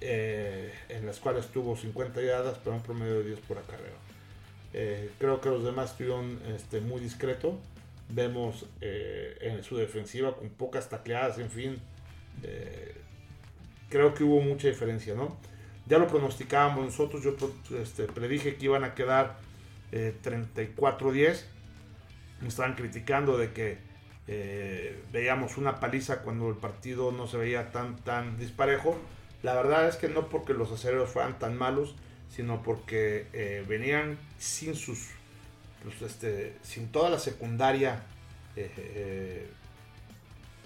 eh, 0.00 0.72
en 0.88 1.06
las 1.06 1.18
cuales 1.18 1.48
tuvo 1.48 1.76
50 1.76 2.22
yardas, 2.22 2.58
pero 2.62 2.76
un 2.76 2.82
promedio 2.82 3.18
de 3.18 3.24
10 3.24 3.40
por 3.40 3.58
acarreo. 3.58 4.07
Eh, 4.72 5.10
creo 5.18 5.40
que 5.40 5.48
los 5.48 5.64
demás 5.64 5.92
estuvieron 5.92 6.40
este, 6.54 6.80
muy 6.80 7.00
discreto. 7.00 7.58
Vemos 8.10 8.66
eh, 8.80 9.36
en 9.40 9.62
su 9.62 9.76
defensiva 9.76 10.34
con 10.36 10.48
pocas 10.50 10.88
tacleadas, 10.88 11.38
en 11.38 11.50
fin. 11.50 11.78
creo 13.88 14.14
que 14.14 14.24
hubo 14.24 14.40
mucha 14.40 14.68
diferencia, 14.68 15.14
¿no? 15.14 15.36
Ya 15.88 15.98
lo 15.98 16.06
pronosticábamos 16.06 16.84
nosotros, 16.84 17.22
yo 17.22 17.34
este, 17.80 18.04
predije 18.04 18.56
que 18.56 18.66
iban 18.66 18.84
a 18.84 18.94
quedar 18.94 19.38
34-10. 19.90 21.14
Eh, 21.16 21.44
Me 22.42 22.48
estaban 22.48 22.74
criticando 22.74 23.38
de 23.38 23.52
que 23.52 23.78
eh, 24.26 25.02
veíamos 25.10 25.56
una 25.56 25.80
paliza 25.80 26.20
cuando 26.20 26.50
el 26.50 26.56
partido 26.56 27.10
no 27.10 27.26
se 27.26 27.38
veía 27.38 27.72
tan, 27.72 27.96
tan 27.96 28.36
disparejo. 28.38 28.98
La 29.42 29.54
verdad 29.54 29.88
es 29.88 29.96
que 29.96 30.08
no 30.08 30.28
porque 30.28 30.52
los 30.52 30.70
acereros 30.70 31.08
fueran 31.08 31.38
tan 31.38 31.56
malos, 31.56 31.96
sino 32.34 32.62
porque 32.62 33.26
eh, 33.32 33.64
venían 33.68 34.18
sin 34.38 34.74
sus, 34.74 35.08
pues, 35.82 36.02
este, 36.02 36.54
sin 36.62 36.88
toda 36.88 37.10
la 37.10 37.18
secundaria 37.18 38.02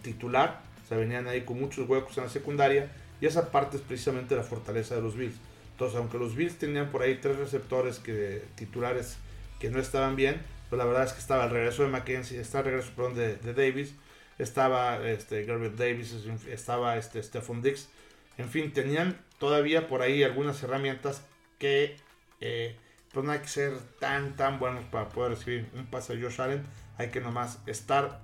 titular. 0.03 0.63
O 0.85 0.89
sea, 0.89 0.97
venían 0.97 1.29
ahí 1.29 1.43
con 1.43 1.61
muchos 1.61 1.89
huecos 1.89 2.17
en 2.19 2.25
la 2.25 2.31
secundaria 2.31 2.91
y 3.21 3.27
esa 3.27 3.51
parte 3.51 3.77
es 3.77 3.83
precisamente 3.83 4.35
la 4.35 4.43
fortaleza 4.43 4.95
de 4.97 5.03
los 5.03 5.17
Bills. 5.17 5.37
Entonces, 5.73 5.97
aunque 5.97 6.19
los 6.19 6.35
Bills 6.35 6.59
tenían 6.59 6.91
por 6.91 7.03
ahí 7.03 7.19
tres 7.21 7.37
receptores 7.37 7.99
que, 7.99 8.43
titulares 8.57 9.17
que 9.59 9.71
no 9.71 9.79
estaban 9.79 10.17
bien, 10.17 10.41
pues 10.69 10.79
la 10.79 10.85
verdad 10.85 11.05
es 11.05 11.13
que 11.13 11.21
estaba 11.21 11.45
el 11.45 11.51
regreso 11.51 11.83
de 11.83 11.89
Mackenzie, 11.89 12.41
está 12.41 12.59
el 12.59 12.65
regreso 12.67 13.11
de, 13.11 13.37
Davis, 13.53 13.95
estaba 14.39 15.09
este, 15.09 15.45
Davis, 15.45 16.17
estaba 16.49 16.97
este, 16.97 17.23
Stephon 17.23 17.63
Dix. 17.63 17.89
En 18.39 18.49
fin, 18.49 18.73
tenían 18.73 19.17
todavía 19.39 19.87
por 19.87 20.03
ahí 20.03 20.23
algunas 20.23 20.63
herramientas 20.63 21.23
que 21.63 21.95
eh, 22.41 22.75
pues 23.13 23.25
no 23.25 23.31
hay 23.31 23.39
que 23.39 23.47
ser 23.47 23.79
tan 24.01 24.35
tan 24.35 24.59
buenos 24.59 24.85
para 24.87 25.09
poder 25.09 25.31
recibir 25.31 25.71
un 25.77 25.87
pase 25.87 26.17
de 26.17 26.23
Josh 26.23 26.41
Allen. 26.41 26.65
Hay 26.99 27.11
que 27.11 27.21
nomás 27.21 27.61
estar 27.67 28.21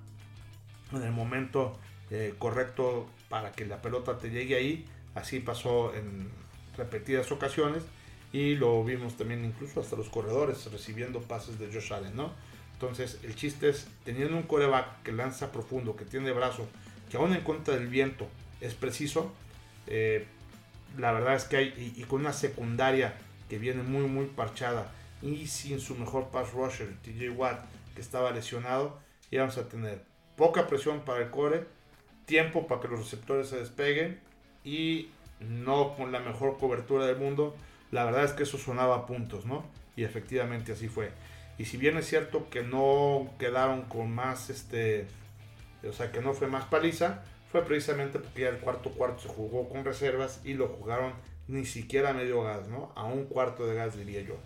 en 0.92 1.02
el 1.04 1.12
momento 1.12 1.78
eh, 2.10 2.34
correcto 2.36 3.08
para 3.28 3.52
que 3.52 3.64
la 3.64 3.80
pelota 3.80 4.18
te 4.18 4.30
llegue 4.30 4.56
ahí. 4.56 4.84
Así 5.14 5.38
pasó 5.38 5.94
en 5.94 6.28
repetidas 6.76 7.30
ocasiones 7.30 7.84
y 8.32 8.56
lo 8.56 8.82
vimos 8.82 9.16
también 9.16 9.44
incluso 9.44 9.80
hasta 9.80 9.94
los 9.94 10.08
corredores 10.08 10.70
recibiendo 10.72 11.20
pases 11.20 11.60
de 11.60 11.72
Josh 11.72 11.92
Allen, 11.92 12.16
¿no? 12.16 12.32
Entonces 12.72 13.20
el 13.22 13.36
chiste 13.36 13.68
es, 13.68 13.86
teniendo 14.04 14.36
un 14.36 14.42
coreback 14.42 15.04
que 15.04 15.12
lanza 15.12 15.52
profundo, 15.52 15.94
que 15.94 16.04
tiene 16.04 16.32
brazo, 16.32 16.66
que 17.08 17.16
aún 17.16 17.32
en 17.34 17.42
contra 17.42 17.74
del 17.74 17.86
viento 17.86 18.26
es 18.60 18.74
preciso, 18.74 19.32
eh, 19.86 20.26
la 20.96 21.12
verdad 21.12 21.36
es 21.36 21.44
que 21.44 21.56
hay, 21.56 21.94
y, 21.96 22.02
con 22.02 22.20
una 22.20 22.32
secundaria 22.32 23.14
que 23.48 23.58
viene 23.58 23.82
muy 23.82 24.06
muy 24.06 24.26
parchada 24.26 24.90
y 25.22 25.46
sin 25.46 25.80
su 25.80 25.96
mejor 25.96 26.28
pass 26.28 26.52
rusher, 26.52 26.94
TJ 27.02 27.30
Watt, 27.30 27.64
que 27.94 28.00
estaba 28.00 28.30
lesionado, 28.30 28.98
íbamos 29.30 29.58
a 29.58 29.68
tener 29.68 30.02
poca 30.36 30.66
presión 30.66 31.00
para 31.00 31.22
el 31.24 31.30
core, 31.30 31.66
tiempo 32.26 32.66
para 32.66 32.80
que 32.80 32.88
los 32.88 33.00
receptores 33.00 33.48
se 33.48 33.58
despeguen 33.58 34.20
y 34.64 35.08
no 35.40 35.94
con 35.94 36.12
la 36.12 36.20
mejor 36.20 36.58
cobertura 36.58 37.06
del 37.06 37.16
mundo. 37.16 37.56
La 37.90 38.04
verdad 38.04 38.24
es 38.24 38.32
que 38.32 38.42
eso 38.44 38.58
sonaba 38.58 39.06
puntos, 39.06 39.46
¿no? 39.46 39.64
Y 39.96 40.04
efectivamente 40.04 40.72
así 40.72 40.88
fue. 40.88 41.10
Y 41.58 41.64
si 41.64 41.76
bien 41.76 41.96
es 41.96 42.06
cierto 42.06 42.48
que 42.50 42.62
no 42.62 43.30
quedaron 43.38 43.82
con 43.82 44.14
más, 44.14 44.50
este, 44.50 45.06
o 45.88 45.92
sea, 45.92 46.12
que 46.12 46.20
no 46.20 46.34
fue 46.34 46.46
más 46.46 46.66
paliza, 46.66 47.22
fue 47.50 47.64
precisamente 47.64 48.18
porque 48.18 48.42
ya 48.42 48.50
el 48.50 48.58
cuarto 48.58 48.90
cuarto 48.90 49.22
se 49.22 49.28
jugó 49.28 49.68
con 49.68 49.84
reservas 49.84 50.40
y 50.44 50.54
lo 50.54 50.68
jugaron 50.68 51.14
ni 51.48 51.64
siquiera 51.64 52.12
medio 52.12 52.42
gas, 52.42 52.68
¿no? 52.68 52.92
A 52.94 53.04
un 53.04 53.24
cuarto 53.24 53.66
de 53.66 53.74
gas 53.74 53.96
diría 53.96 54.20
yo. 54.22 54.36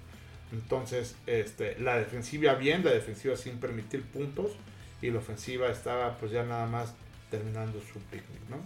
Entonces, 0.53 1.17
este, 1.27 1.79
la 1.81 1.99
defensiva 1.99 2.55
bien, 2.55 2.85
la 2.85 2.93
defensiva 2.93 3.37
sin 3.37 3.59
permitir 3.59 4.03
puntos 4.05 4.53
y 5.01 5.11
la 5.11 5.19
ofensiva 5.19 5.69
estaba 5.69 6.17
pues 6.19 6.31
ya 6.31 6.45
nada 6.45 6.67
más 6.67 6.95
terminando 7.31 7.81
su 7.81 7.99
picnic, 8.01 8.49
¿no? 8.49 8.59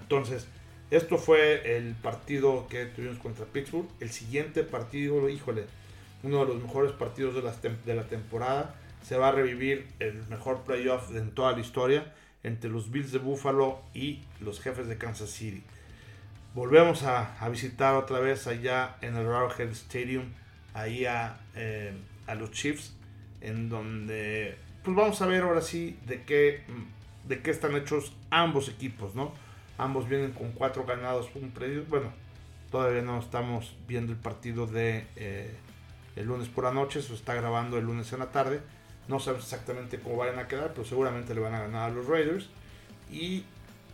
Entonces, 0.00 0.46
esto 0.90 1.16
fue 1.16 1.76
el 1.76 1.94
partido 1.94 2.66
que 2.68 2.84
tuvimos 2.86 3.18
contra 3.18 3.46
Pittsburgh. 3.46 3.88
El 4.00 4.10
siguiente 4.10 4.64
partido, 4.64 5.28
híjole, 5.28 5.64
uno 6.22 6.44
de 6.44 6.52
los 6.52 6.62
mejores 6.62 6.92
partidos 6.92 7.34
de 7.34 7.42
la, 7.42 7.52
de 7.52 7.94
la 7.94 8.06
temporada. 8.06 8.74
Se 9.02 9.16
va 9.16 9.28
a 9.28 9.32
revivir 9.32 9.86
el 9.98 10.26
mejor 10.28 10.62
playoff 10.64 11.14
en 11.14 11.30
toda 11.30 11.52
la 11.52 11.60
historia 11.60 12.12
entre 12.42 12.70
los 12.70 12.90
Bills 12.90 13.12
de 13.12 13.18
Buffalo 13.18 13.82
y 13.94 14.22
los 14.40 14.60
jefes 14.60 14.86
de 14.86 14.98
Kansas 14.98 15.30
City. 15.30 15.62
Volvemos 16.54 17.02
a, 17.02 17.36
visitar 17.48 17.94
otra 17.96 18.20
vez 18.20 18.46
allá 18.46 18.96
en 19.00 19.16
el 19.16 19.26
Arrowhead 19.26 19.70
Stadium, 19.70 20.32
ahí 20.72 21.04
a, 21.04 21.40
eh, 21.56 21.92
a 22.26 22.34
los 22.34 22.52
Chiefs, 22.52 22.94
en 23.40 23.68
donde 23.68 24.56
pues 24.84 24.96
vamos 24.96 25.20
a 25.22 25.26
ver 25.26 25.42
ahora 25.42 25.62
sí 25.62 25.98
de 26.06 26.22
qué 26.22 26.62
de 27.26 27.40
qué 27.40 27.50
están 27.50 27.74
hechos 27.74 28.12
ambos 28.30 28.68
equipos, 28.68 29.14
¿no? 29.14 29.32
Ambos 29.78 30.08
vienen 30.08 30.32
con 30.32 30.52
cuatro 30.52 30.84
ganados, 30.84 31.28
un 31.34 31.50
predio. 31.50 31.84
Bueno, 31.88 32.12
todavía 32.70 33.02
no 33.02 33.18
estamos 33.18 33.74
viendo 33.88 34.12
el 34.12 34.18
partido 34.18 34.66
de 34.66 35.06
eh, 35.16 35.54
el 36.16 36.26
lunes 36.26 36.48
por 36.48 36.64
la 36.64 36.72
noche, 36.72 37.02
se 37.02 37.14
está 37.14 37.34
grabando 37.34 37.78
el 37.78 37.84
lunes 37.84 38.12
en 38.12 38.20
la 38.20 38.30
tarde. 38.30 38.60
No 39.08 39.18
sabemos 39.20 39.44
exactamente 39.44 39.98
cómo 39.98 40.18
vayan 40.18 40.38
a 40.38 40.48
quedar, 40.48 40.72
pero 40.72 40.84
seguramente 40.84 41.34
le 41.34 41.40
van 41.40 41.54
a 41.54 41.60
ganar 41.60 41.90
a 41.90 41.94
los 41.94 42.06
Raiders. 42.06 42.48
Y 43.10 43.44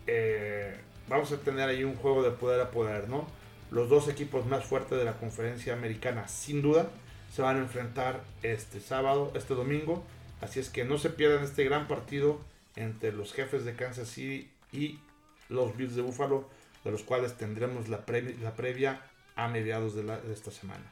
eh, 0.07 0.77
vamos 1.11 1.33
a 1.33 1.38
tener 1.38 1.68
ahí 1.68 1.83
un 1.83 1.96
juego 1.96 2.23
de 2.23 2.31
poder 2.31 2.61
a 2.61 2.70
poder, 2.70 3.09
¿no? 3.09 3.27
Los 3.73 3.88
dos 3.88 4.09
equipos 4.09 4.46
más 4.46 4.64
fuertes 4.64 4.96
de 4.96 5.05
la 5.05 5.18
conferencia 5.18 5.73
americana, 5.75 6.29
sin 6.29 6.62
duda, 6.62 6.88
se 7.33 7.42
van 7.42 7.57
a 7.57 7.61
enfrentar 7.61 8.23
este 8.42 8.81
sábado, 8.81 9.33
este 9.35 9.55
domingo. 9.55 10.05
Así 10.40 10.61
es 10.61 10.70
que 10.70 10.85
no 10.85 10.99
se 10.99 11.11
pierdan 11.11 11.42
este 11.42 11.64
gran 11.64 11.88
partido 11.88 12.40
entre 12.77 13.12
los 13.12 13.33
jefes 13.33 13.64
de 13.64 13.75
Kansas 13.75 14.09
City 14.09 14.49
y 14.73 15.01
los 15.49 15.77
Bills 15.77 15.96
de 15.96 16.03
Buffalo, 16.03 16.49
de 16.85 16.92
los 16.92 17.03
cuales 17.03 17.37
tendremos 17.37 17.88
la, 17.88 18.07
previa, 18.07 19.03
a 19.35 19.49
mediados 19.49 19.96
de, 19.96 20.05
esta 20.33 20.53
semana. 20.53 20.85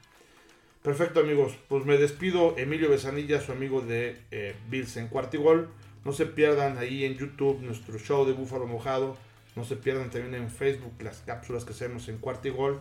Perfecto 0.83 1.21
amigos, 1.21 1.57
pues 1.69 1.85
me 1.85 1.97
despido. 1.97 2.59
Emilio 2.59 2.91
Besanilla, 2.91 3.41
su 3.41 3.53
amigo 3.53 3.83
de 3.83 4.21
eh, 4.33 4.57
Bills 4.69 4.97
en 4.97 5.07
Cuartigol. 5.07 5.69
No 6.05 6.13
se 6.13 6.27
pierdan 6.27 6.77
ahí 6.79 7.05
en 7.05 7.17
YouTube 7.17 7.61
nuestro 7.61 7.99
show 7.99 8.27
de 8.27 8.33
Búfalo 8.33 8.67
Mojado. 8.67 9.17
No 9.59 9.65
se 9.65 9.75
pierdan 9.75 10.09
también 10.09 10.37
en 10.37 10.51
Facebook 10.51 10.95
las 11.01 11.19
cápsulas 11.27 11.65
que 11.65 11.73
hacemos 11.73 12.09
en 12.09 12.19
Cuartigol. 12.19 12.79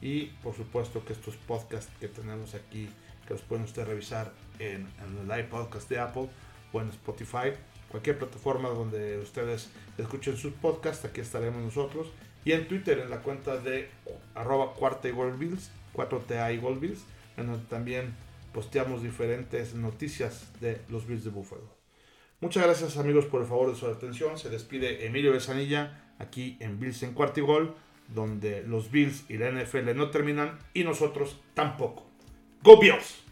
Y 0.00 0.26
por 0.44 0.54
supuesto 0.54 1.04
que 1.04 1.12
estos 1.12 1.34
podcasts 1.34 1.90
que 1.98 2.06
tenemos 2.06 2.54
aquí, 2.54 2.88
que 3.26 3.34
los 3.34 3.42
pueden 3.42 3.64
ustedes 3.64 3.88
revisar 3.88 4.32
en, 4.60 4.86
el 5.00 5.26
live 5.26 5.48
podcast 5.50 5.88
de 5.90 5.98
Apple 5.98 6.28
o 6.72 6.80
en 6.80 6.90
Spotify. 6.90 7.52
Cualquier 7.88 8.16
plataforma 8.16 8.68
donde 8.68 9.18
ustedes 9.18 9.70
escuchen 9.98 10.36
sus 10.36 10.52
podcasts, 10.52 11.04
aquí 11.04 11.20
estaremos 11.20 11.64
nosotros. 11.64 12.06
Y 12.44 12.52
en 12.52 12.68
Twitter 12.68 13.00
en 13.00 13.10
la 13.10 13.22
cuenta 13.22 13.56
de 13.56 13.88
arroba 14.36 14.74
cuarta 14.74 15.08
y 15.08 15.12
Bills, 15.12 15.72
4TA 15.94 16.54
y 16.54 17.40
en 17.40 17.46
donde 17.48 17.66
también 17.66 18.14
posteamos 18.54 19.02
diferentes 19.02 19.74
noticias 19.74 20.46
de 20.60 20.80
los 20.90 21.08
Bills 21.08 21.24
de 21.24 21.30
Buffalo. 21.30 21.74
Muchas 22.40 22.62
gracias 22.62 22.96
amigos 22.98 23.26
por 23.26 23.42
el 23.42 23.48
favor 23.48 23.72
de 23.72 23.76
su 23.76 23.88
atención. 23.88 24.38
Se 24.38 24.48
despide 24.48 25.04
Emilio 25.04 25.32
Besanilla 25.32 26.06
aquí 26.20 26.56
en 26.60 26.78
Bills 26.78 27.02
en 27.02 27.14
Cuartigol, 27.14 27.74
donde 28.14 28.62
los 28.62 28.90
Bills 28.90 29.24
y 29.28 29.38
la 29.38 29.50
NFL 29.50 29.96
no 29.96 30.10
terminan 30.10 30.58
y 30.74 30.84
nosotros 30.84 31.40
tampoco. 31.54 32.06
¡Go 32.62 32.78
Bills! 32.78 33.29